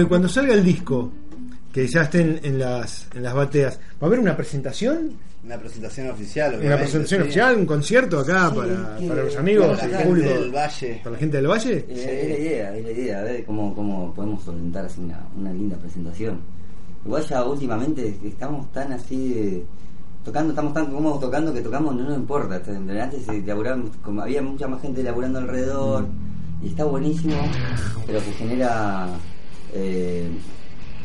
[0.09, 1.11] Cuando salga el disco,
[1.73, 5.13] que ya estén en las, en las bateas, ¿va a haber una presentación?
[5.45, 7.25] Una presentación oficial, ¿Una obviamente, presentación sí.
[7.25, 7.57] oficial?
[7.57, 10.29] ¿Un concierto acá Sí, para, que- para los amigos, Para la gente público?
[10.31, 11.01] del Valle.
[11.05, 11.87] ¿Para la gente del Valle?
[11.89, 15.21] Es, es la idea, es la idea, a ver cómo, cómo podemos solventar así una,
[15.37, 16.41] una linda presentación.
[17.05, 19.65] Igual ya últimamente estamos tan así de-
[20.25, 22.57] tocando, estamos tan cómodos tocando que tocamos no nos importa.
[22.57, 26.07] Antes laburaban- como había mucha más gente laburando alrededor
[26.63, 27.37] y está buenísimo,
[28.07, 29.09] pero que genera
[29.75, 30.29] eh,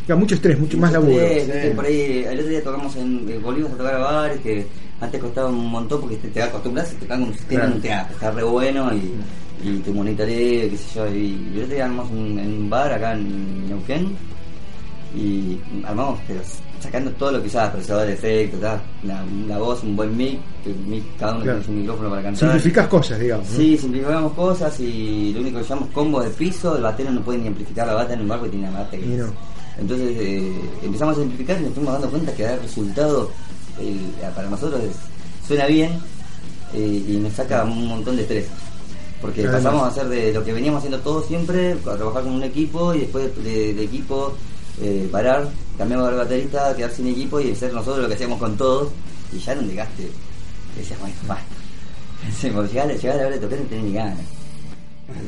[0.06, 1.22] Claro, mucho estrés, mucho más laburo.
[1.22, 1.76] estrés, Sí.
[1.76, 4.66] por ahí, el otro día tocamos en, eh, volvimos a tocar a bares que
[5.00, 7.68] antes costaba un montón porque te, te acostumbras y tocar un sistema Claro.
[7.68, 9.14] en un teatro, está re bueno y,
[9.70, 12.92] y te monitoreo, qué sé yo, y, el otro día armamos un, en un bar
[12.92, 14.14] acá en Neuquén
[15.16, 16.42] y armamos pero
[16.84, 18.60] sacando todo lo que usaba, procesador de efectos,
[19.04, 20.74] una, una voz, un buen mic, que
[21.20, 21.60] cada uno Claro.
[21.60, 22.40] tiene su micrófono para cantar.
[22.40, 23.50] Simplificas cosas, digamos.
[23.50, 23.56] ¿no?
[23.58, 27.40] Sí, simplificamos cosas y lo único que llamamos combo de piso, el batero no puede
[27.40, 29.26] ni amplificar la bata en un bar porque tiene una bata que no.
[29.80, 30.52] Entonces eh,
[30.84, 33.32] empezamos a simplificar y nos fuimos dando cuenta que el resultado
[33.80, 33.98] eh,
[34.36, 35.92] para nosotros es- suena bien
[36.74, 38.46] eh, y nos saca un montón de estrés.
[39.22, 39.64] Porque Además.
[39.64, 42.94] pasamos a hacer de lo que veníamos haciendo todos siempre, a trabajar con un equipo
[42.94, 44.34] y después de, de equipo
[44.82, 48.58] eh, parar, cambiamos de baterista, quedar sin equipo y hacer nosotros lo que hacíamos con
[48.58, 48.90] todos
[49.32, 50.10] y ya no llegaste.
[50.78, 51.56] Decías, bueno, basta.
[52.42, 54.43] Llegar, llegar a la hora de tocar no tenés ni ganas.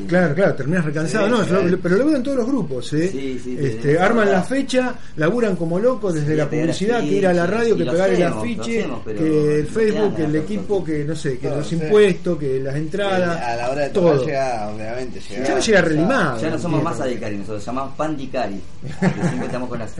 [0.07, 1.25] Claro, claro, terminas recansado.
[1.43, 2.93] Sí, no, yo- pero lo veo en todos los grupos.
[2.93, 3.09] ¿eh?
[3.11, 7.33] Sí, sí, este, arman la fecha, laburan como locos desde la publicidad, que ir a
[7.33, 8.85] la radio, que pegar el afiche,
[9.17, 12.75] que el Facebook, que el equipo, que no sé, que Todo, los impuestos, que las
[12.75, 13.41] entradas.
[13.41, 14.25] a la hora de todo.
[14.25, 15.47] llega, obviamente, llega.
[15.47, 16.41] Ya no llega relimado.
[16.41, 18.61] Ya no somos más adicari, nosotros llamamos pandicari.
[18.99, 19.93] Siempre estamos con las,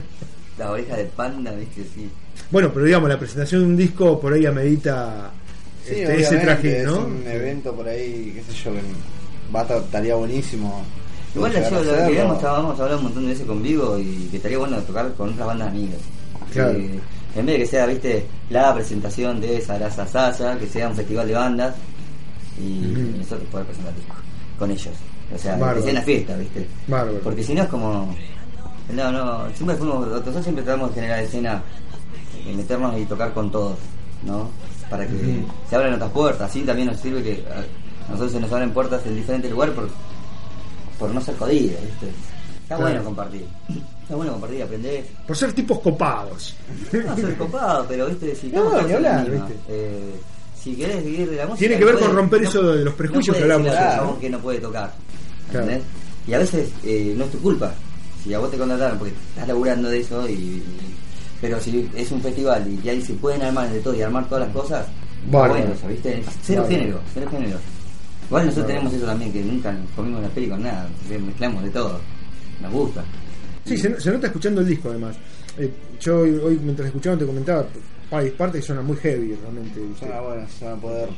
[0.58, 1.82] las orejas de panda, ¿viste?
[1.94, 2.08] Sí.
[2.50, 5.30] Bueno, pero digamos, la presentación de un disco por ahí amerita
[5.84, 7.00] Sí, este, ese traje, es ¿no?
[7.06, 8.80] un evento por ahí, qué sé yo, que
[9.54, 10.82] va a estar- estaría buenísimo.
[11.34, 12.06] Igual yo lo que hacerlo.
[12.22, 15.30] hemos, hemos hablado un montón de veces con Vigo y que estaría bueno tocar con
[15.32, 15.98] otras bandas amigas.
[16.52, 16.72] Claro.
[17.34, 20.96] Que en vez de que sea, viste, la presentación de Sarasa Sasa, que sea un
[20.96, 21.74] festival de bandas
[22.58, 23.18] y Ujú.
[23.18, 24.16] nosotros poder presentar discos
[24.58, 24.94] con ellos.
[25.34, 25.76] O sea, Bárbaro.
[25.76, 26.66] que sea una fiesta, viste.
[26.86, 27.18] Bárbaro.
[27.22, 28.14] Porque si no es como.
[28.94, 30.06] No, no, siempre fuimos.
[30.08, 31.62] Nosotros siempre tratamos de generar escena,
[32.46, 33.76] eh, meternos y tocar con todos,
[34.24, 34.48] ¿no?
[34.88, 36.48] Para que se abran otras puertas.
[36.48, 37.44] Así también nos sirve que
[38.08, 39.88] nosotros se nos abren puertas en diferentes lugares por,
[40.98, 42.06] por no ser jodidos, ¿viste?
[42.62, 42.82] Está Claro.
[42.82, 43.46] bueno compartir.
[44.02, 45.06] Está bueno compartir, aprender.
[45.26, 46.54] Por ser tipos copados.
[46.92, 48.34] No ser copado, pero, ¿viste?
[48.34, 49.54] Si No, la hablar, ¿viste?
[49.68, 50.14] eh,
[50.60, 51.58] si querés vivir de la música.
[51.60, 54.06] Tiene que ver no con puede- romper no- eso de los prejuicios no que hablamos
[54.14, 54.18] ¿no?
[54.18, 54.92] que no puede tocar.
[55.50, 55.66] Claro.
[55.66, 55.86] ¿entendés?
[56.26, 57.72] Y a veces eh, no es tu culpa.
[58.24, 60.60] Si a vos te contrataron porque estás laburando de eso y,
[61.40, 64.44] pero si es un festival y ahí se pueden armar de todo y armar todas
[64.48, 64.86] las cosas,
[65.30, 66.20] bueno eso, ¿viste?
[66.42, 67.58] Cero género, cero género.
[68.26, 72.00] Igual nosotros tenemos eso también, que nunca comimos la peli con nada, mezclamos de todo.
[72.60, 73.04] Nos gusta.
[73.64, 75.16] Sí, se, se nota escuchando el disco además.
[75.58, 75.70] Eh,
[76.00, 77.66] yo hoy, hoy, mientras escuchaba te comentaba,
[78.10, 79.80] hay partes que suenan muy heavy realmente.
[79.80, 80.06] ¿viste?
[80.06, 81.08] Suena bueno, suena poder.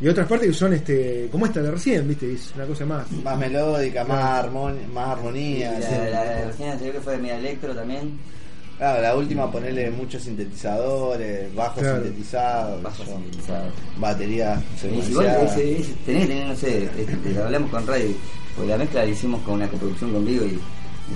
[0.00, 2.30] Y otras partes que son este como esta de recién, ¿viste?
[2.32, 3.10] Es una cosa más.
[3.12, 5.78] Más melódica, más, armoni- más armonía.
[5.78, 8.18] la, la, la recién anterior que fue de Media Electro también,
[8.78, 12.02] Claro, la última ponerle muchos sintetizadores, bajos Claro.
[12.02, 13.66] sintetizados, bajo sintetizado.
[13.98, 15.42] batería secuenciada.
[15.44, 18.10] ese- tenés que tener, no sé, este, hablamos con Radio,
[18.54, 20.58] porque la mezcla la hicimos con una coproducción conmigo y,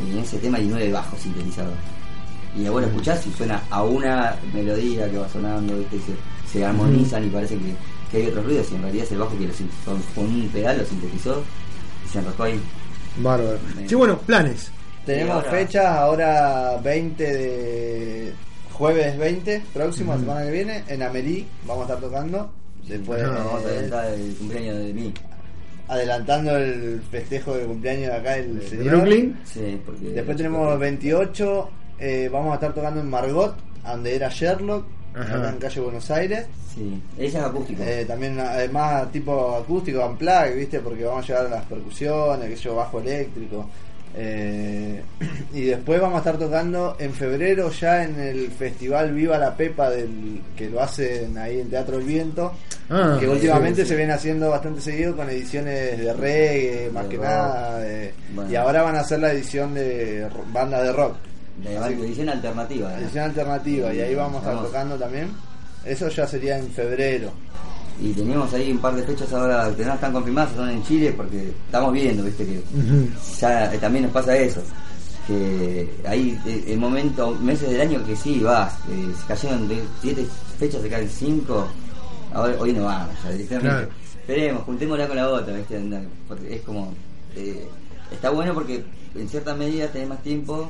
[0.08, 1.74] y en ese tema hay nueve bajos sintetizados.
[2.56, 5.96] Y vos lo escuchás y suena a una melodía que va sonando, ¿viste?
[5.96, 7.74] Y se, se armonizan y parece que,
[8.10, 9.52] que hay otros ruidos y en realidad es el bajo que lo
[10.14, 11.42] con un pedal lo sintetizó
[12.04, 12.58] y se enroscó ahí.
[13.18, 13.58] Bárbaro.
[13.86, 14.70] Sí, bueno, planes.
[15.06, 18.32] Tenemos Y ahora- fecha ahora 20 de
[18.72, 22.50] jueves 20, próximo, la semana que viene, en Amerí, vamos a estar tocando.
[22.86, 25.14] Después Vamos a eh, adelantar el cumpleaños de mí.
[25.88, 28.96] adelantando el festejo de cumpleaños de acá el señor.
[28.96, 29.38] Brooklyn.
[29.44, 34.84] Sí, porque Después tenemos 28, eh, vamos a estar tocando en Margot, donde era Sherlock,
[35.14, 35.36] Ajá.
[35.38, 36.46] acá en calle Buenos Aires.
[36.74, 37.82] Sí, ella es acústico.
[37.82, 40.78] Eh, también además tipo acústico, unplugged, ¿viste?
[40.80, 43.68] Porque vamos a llevar las percusiones, que yo, bajo eléctrico.
[44.16, 45.02] Eh,
[45.54, 49.88] y después vamos a estar tocando en febrero ya en el festival Viva la Pepa
[49.90, 52.52] del que lo hacen ahí en Teatro El Viento,
[52.92, 53.90] Ah, que últimamente sí.
[53.90, 57.24] se viene haciendo bastante seguido con ediciones de reggae, más De que rock.
[57.24, 58.50] nada, de- Bueno.
[58.50, 61.14] y ahora van a hacer la edición de banda de rock,
[61.62, 62.92] de así edición alternativa.
[62.92, 63.02] ¿eh?
[63.02, 65.28] edición alternativa, y ahí vamos a estar tocando también.
[65.84, 67.30] Eso ya sería en febrero.
[68.00, 71.12] Y teníamos ahí un par de fechas ahora que no están confirmadas, son en Chile,
[71.16, 72.60] porque estamos viendo, viste, que
[73.38, 74.62] ya eh, también nos pasa eso.
[75.26, 79.82] Que hay eh, el momento, meses del año que sí vas, eh, se cayeron de
[80.00, 80.26] siete
[80.58, 81.68] fechas, se caen cinco,
[82.32, 83.68] ahora, hoy no vamos, ya directamente.
[83.68, 83.88] Claro.
[84.20, 85.80] Esperemos, juntémosla con la otra, viste,
[86.26, 86.94] porque es como.
[87.36, 87.68] eh,
[88.10, 88.82] está bueno porque
[89.14, 90.68] en cierta medida tenés más tiempo,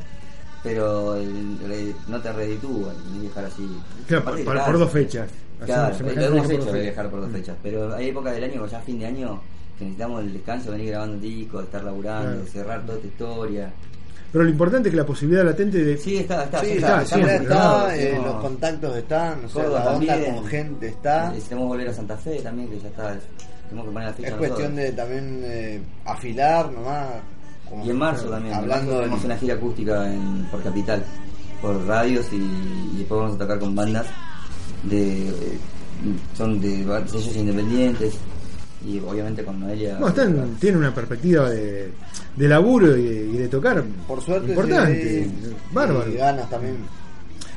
[0.63, 3.69] pero el- no te reditúa ni viajar así.
[4.09, 5.31] Claro, por, por estás- dos fechas.
[5.67, 8.67] Claro, semejante lo hemos hecho de viajar por dos fechas, pero hay épocas del año,
[8.67, 9.41] ya fin de año,
[9.79, 12.47] que necesitamos el descanso, venir grabando un disco, estar laburando, Claro.
[12.51, 13.71] cerrar toda esta historia.
[14.33, 15.97] Pero lo importante es que la posibilidad latente de.
[15.99, 20.35] Sí, está, está, Sí, está, eh, los contactos están, o sea, Córdoba la onda también.
[20.37, 21.29] con gente está.
[21.31, 23.17] Necesitamos volver a Santa Fe también, que ya está.
[23.69, 24.85] Tenemos que poner la fecha Es cuestión nosotros.
[24.85, 27.07] de también eh, afilar nomás.
[27.69, 28.55] como- Y en marzo también.
[28.55, 31.05] Hablando del- tenemos una gira acústica en, por Capital,
[31.63, 34.07] por radios y, y después vamos a tocar con bandas
[34.85, 35.33] de
[36.37, 38.15] son de sellos independientes
[38.87, 39.99] y obviamente con Noelia.
[39.99, 41.93] No, están, tienen una perspectiva de,
[42.35, 46.11] de laburo y de, y de tocar Por suerte, importante, sí, bárbaro.
[46.11, 46.77] Y ganas también.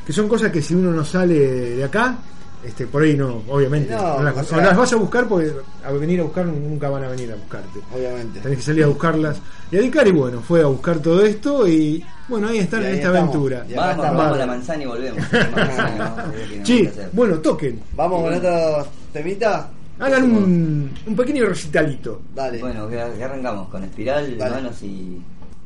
[0.06, 1.40] Que son cosas que si uno no sale
[1.78, 2.18] de acá,
[2.66, 3.94] este, por ahí no, obviamente.
[3.94, 5.52] No, no las, o sea- las vas a buscar porque
[5.86, 7.80] a venir a buscar nunca van a venir a buscarte.
[7.96, 8.40] Obviamente.
[8.40, 9.38] Tenés que salir a buscarlas.
[9.72, 13.08] Y Adicari, bueno, fue a buscar todo esto y bueno, ahí están Y en esta
[13.08, 13.30] estamos.
[13.30, 13.66] aventura.
[13.70, 15.20] Y Vamos, vamos a la manzana y volvemos.
[15.32, 16.66] Manzana, ¿no?
[16.66, 17.80] Sí, bueno, toquen.
[17.96, 18.48] Vamos Y con bueno.
[18.78, 19.66] otros temitas.
[20.00, 22.22] Hagan un, un pequeño recitalito.
[22.34, 22.60] Dale.
[22.60, 24.56] Bueno, que, arrancamos con espiral, Dale.
[24.56, 25.22] manos y.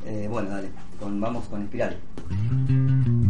[0.06, 0.68] eh, bueno, dale,
[1.00, 1.96] con, vamos con espiral.
[2.30, 3.27] Espiral,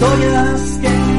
[0.00, 1.09] historias que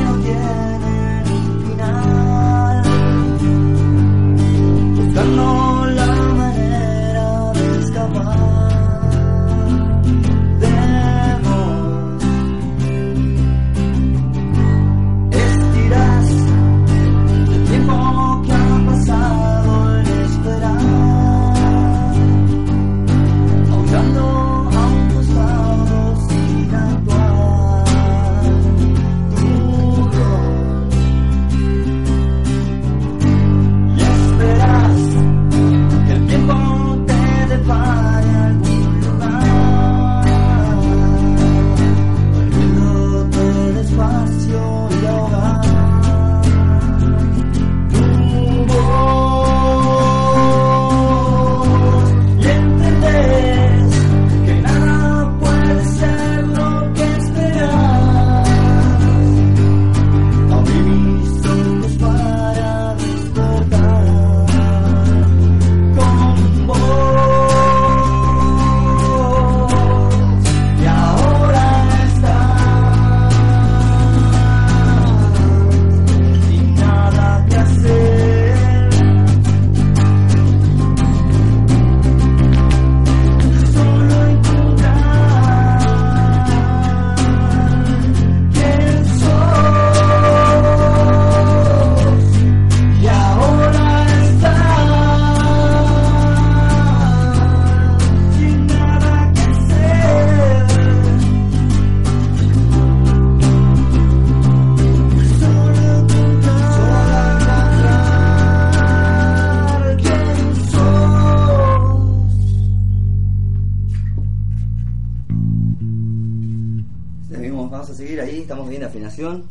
[117.82, 119.44] vamos a seguir ahí, estamos viendo afinación.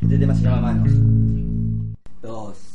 [0.00, 0.92] Este tema se llama Manos.
[2.20, 2.71] Dos,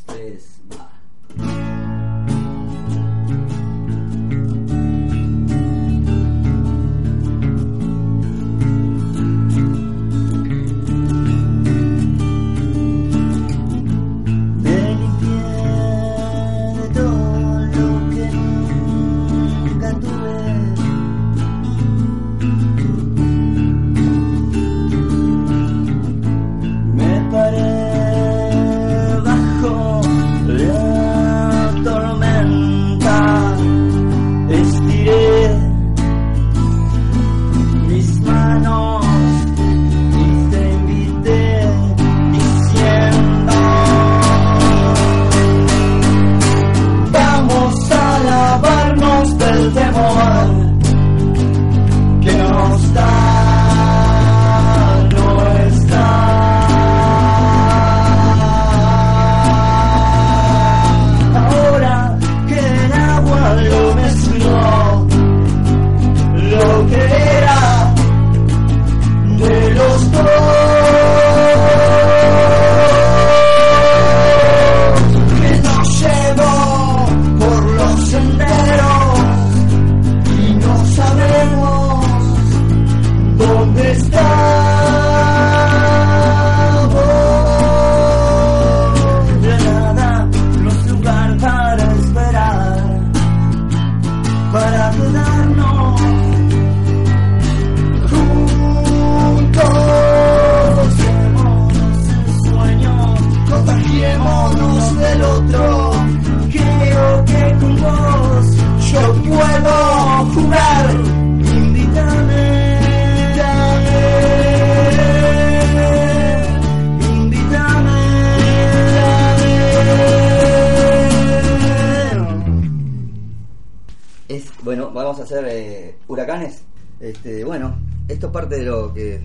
[128.38, 129.20] parte de lo que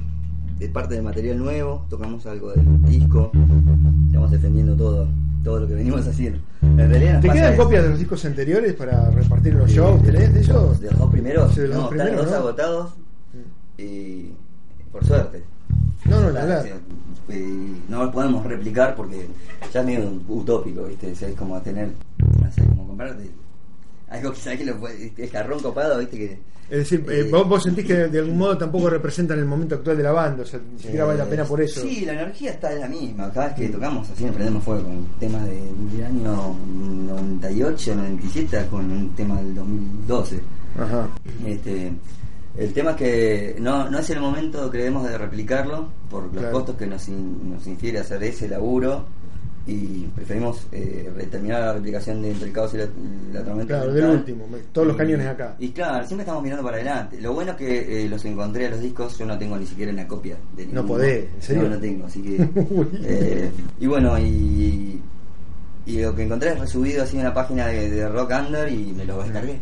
[0.59, 3.31] es parte del material nuevo, tocamos algo del disco,
[4.07, 5.07] estamos defendiendo todo,
[5.45, 6.39] todo lo que venimos haciendo.
[6.63, 7.63] En realidad ¿Te quedan eso.
[7.63, 10.03] copias de los discos anteriores para repartir en los shows?
[10.03, 10.75] ¿Tenés de eso?
[10.81, 12.47] De los dos primeros, Sí, de los no, dos están primeros, los dos ¿no?
[12.47, 12.93] agotados
[13.77, 14.31] y
[14.91, 15.43] por suerte.
[16.07, 16.67] No, no, la verdad.
[17.91, 19.29] No lo podemos replicar porque
[19.75, 21.13] ya es medio utópico, ¿viste?
[21.13, 21.91] O sea, es como tener,
[22.41, 23.31] no sé, como comprarte
[24.13, 26.17] algo que sabes que lo puede, el jarrón copado, ¿viste?
[26.19, 26.39] Que,
[26.71, 29.75] Es decir, eh, eh, vos, vos sentís que de algún modo tampoco representan el momento
[29.75, 31.81] actual de la banda, o sea, ni siquiera vale la pena por eso.
[31.83, 33.31] Sí, la energía está la misma.
[33.33, 36.57] Cada vez que tocamos así nos prendemos fuego con temas de- del año
[37.07, 40.41] 98, 97, con un tema del 2012.
[40.79, 41.09] Ajá.
[41.47, 41.93] Este,
[42.57, 46.53] el tema es que no, no es el momento, creemos, de replicarlo por los Claro.
[46.53, 49.05] costos que nos, in- nos infiere hacer ese laburo
[49.67, 52.87] y preferimos eh, terminar la replicación de Entre el Caos y la,
[53.33, 53.77] la Tormenta.
[53.79, 55.55] Claro, del último, me- todos los cañones acá.
[55.61, 57.21] Y claro, siempre estamos mirando para adelante.
[57.21, 59.93] Lo bueno es que eh, los encontré a los discos, yo no tengo ni siquiera
[59.93, 60.89] una copia de No ninguno.
[60.89, 61.63] podés, ¿en serio?
[61.65, 62.49] No, no tengo, así que...
[63.05, 63.51] Eh,
[63.81, 65.01] y bueno, y,
[65.87, 68.93] y lo que encontré es resubido así en una página de, de Rock Under y
[68.93, 69.59] me lo descargué.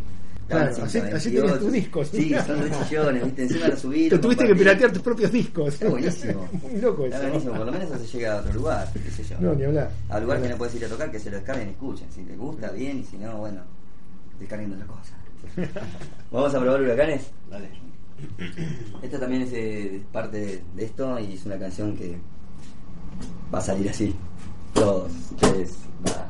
[0.50, 1.16] Claro, así- 128.
[1.16, 2.08] así tenías tus discos.
[2.08, 3.42] Sí, son de chillones, ¿viste?
[3.44, 4.08] Encima lo subí.
[4.08, 5.74] Te tuviste que piratear tus propios discos.
[5.74, 6.48] Está buenísimo.
[6.62, 7.26] Muy loco Está eso.
[7.28, 9.36] buenísimo, por lo menos eso se llega a otro lugar, qué sé yo.
[9.40, 9.90] No, ni hablar.
[10.08, 12.06] A lugar que no puedes ir a tocar, que se lo descarguen y escuchen.
[12.12, 13.60] Si les gusta, bien, y si no, bueno,
[14.38, 15.14] descarguen otra cosa.
[16.30, 17.22] Vamos a probar huracanes.
[17.50, 17.68] Dale.
[19.02, 22.18] Esta también es eh, parte de, de esto y es una canción que
[23.52, 24.14] va a salir así.
[24.74, 25.74] Dos, tres,
[26.06, 26.26] va.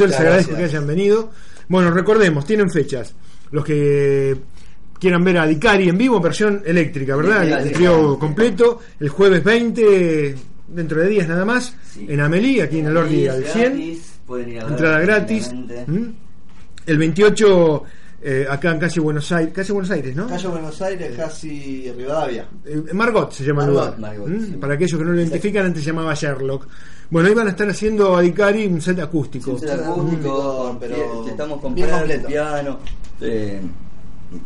[0.00, 1.30] Yo les agradezco que hayan venido.
[1.68, 3.14] Bueno, recordemos, tienen fechas.
[3.50, 4.34] Los que
[4.98, 7.44] quieran ver a Dicari en vivo, versión eléctrica, ¿verdad?
[7.62, 10.34] Sí, El trío completo, el jueves 20,
[10.68, 12.06] dentro de días nada más, Sí.
[12.08, 13.72] en Amelie, aquí en el Ordi al 100.
[13.74, 15.50] Gratis, pueden ir a ver Entrada gratis.
[15.86, 16.04] ¿Mm?
[16.86, 17.84] El 28,
[18.22, 20.26] eh, acá en Calle Buenos Aires, Calle Buenos Aires, ¿no?
[20.28, 22.46] Calle Buenos Aires, casi Rivadavia.
[22.66, 24.00] Eh, Margot se llama el Margot, lugar.
[24.00, 24.44] Margot, ¿Mm?
[24.46, 24.52] sí.
[24.60, 26.66] Para aquellos que no lo identifican, antes se llamaba Sherlock.
[27.10, 29.52] Bueno, ahí van a estar haciendo a Dicari un set acústico.
[29.52, 32.26] Un set Acústico, acústico, pero estamos completo.
[32.28, 32.78] piano,
[33.20, 33.60] eh,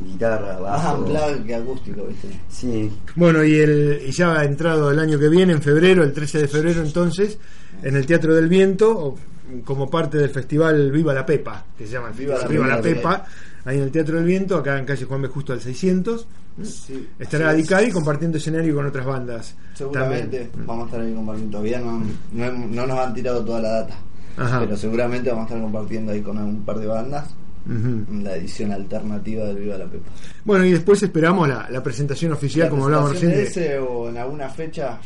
[0.07, 0.99] guitarra, Más bajo.
[0.99, 2.29] unplugged que acústico, ¿viste?
[2.49, 6.13] Sí, Bueno, y, el, y ya ha entrado el año que viene, en febrero, el
[6.13, 7.39] 13 de febrero entonces,
[7.83, 9.19] en el Teatro del Viento, o-
[9.65, 12.83] como parte del festival Viva la Pepa, que se llama el Viva Viva, la la,
[12.83, 13.27] Pepa, Pepa,
[13.65, 15.29] ahí en el Teatro del Viento, acá en calle Juan B.
[15.29, 16.27] Justo al 600.
[16.63, 17.93] Sí, Estará así es.
[17.93, 19.57] Compartiendo escenario con otras bandas.
[19.75, 20.67] Seguramente también.
[20.67, 21.51] vamos a estar ahí compartiendo.
[21.53, 23.97] Todavía no, no, no nos han tirado toda la data.
[24.37, 24.61] Ajá.
[24.61, 27.35] Pero seguramente vamos a estar compartiendo ahí con un par de bandas.
[27.67, 30.11] La edición alternativa del Viva la Pepa.
[30.45, 34.11] Bueno, y después esperamos la, la presentación oficial, La como hablábamos recién, de ese o
[34.11, 35.01] en alguna fecha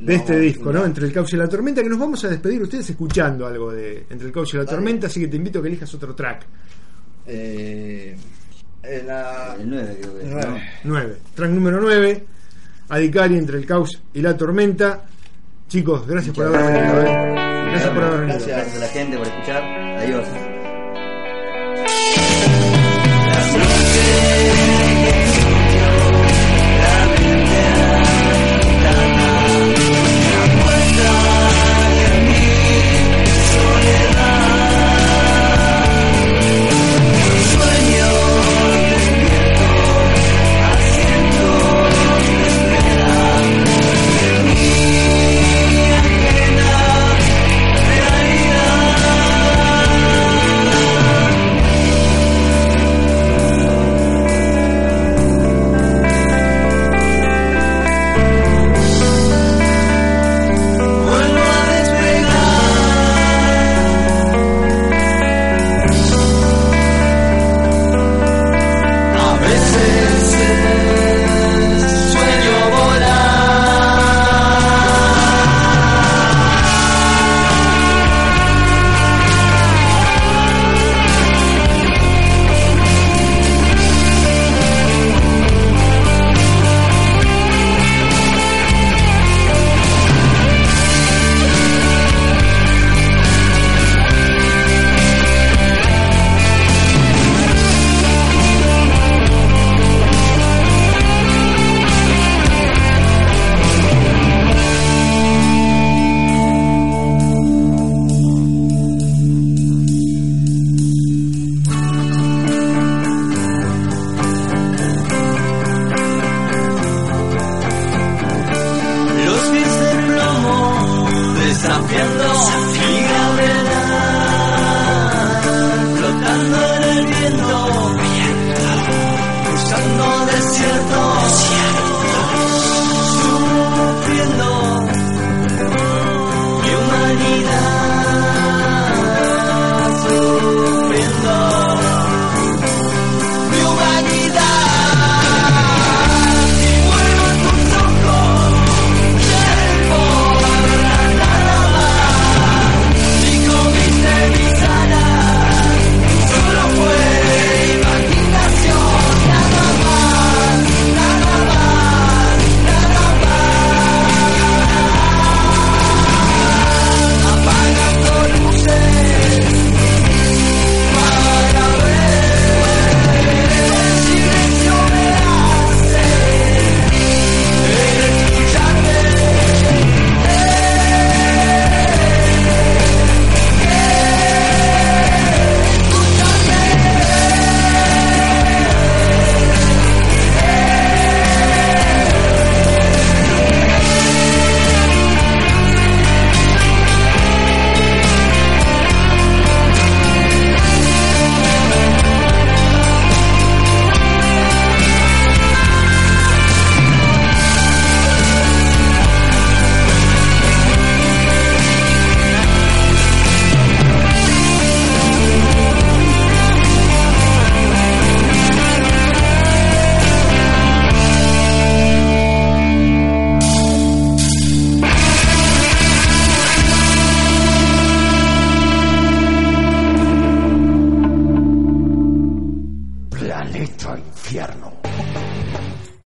[0.00, 0.84] de este disco, ¿no?
[0.84, 4.06] Entre el cauce y la tormenta, que nos vamos a despedir ustedes escuchando algo de
[4.10, 6.46] Entre el cauce y la tormenta, así que te invito a que elijas otro track.
[7.28, 8.16] Eh,
[8.82, 10.48] en la El 9 creo que es, Nueve.
[10.84, 10.94] ¿no?
[10.94, 11.16] 9.
[11.34, 12.24] Track número 9,
[12.88, 15.04] Adicari entre el caos y la tormenta.
[15.68, 17.02] Chicos, gracias por haber venido.
[17.02, 17.34] ¿eh?
[17.70, 18.46] Gracias por haber venido.
[18.46, 19.62] Gracias a la gente por escuchar.
[19.62, 20.26] Adiós.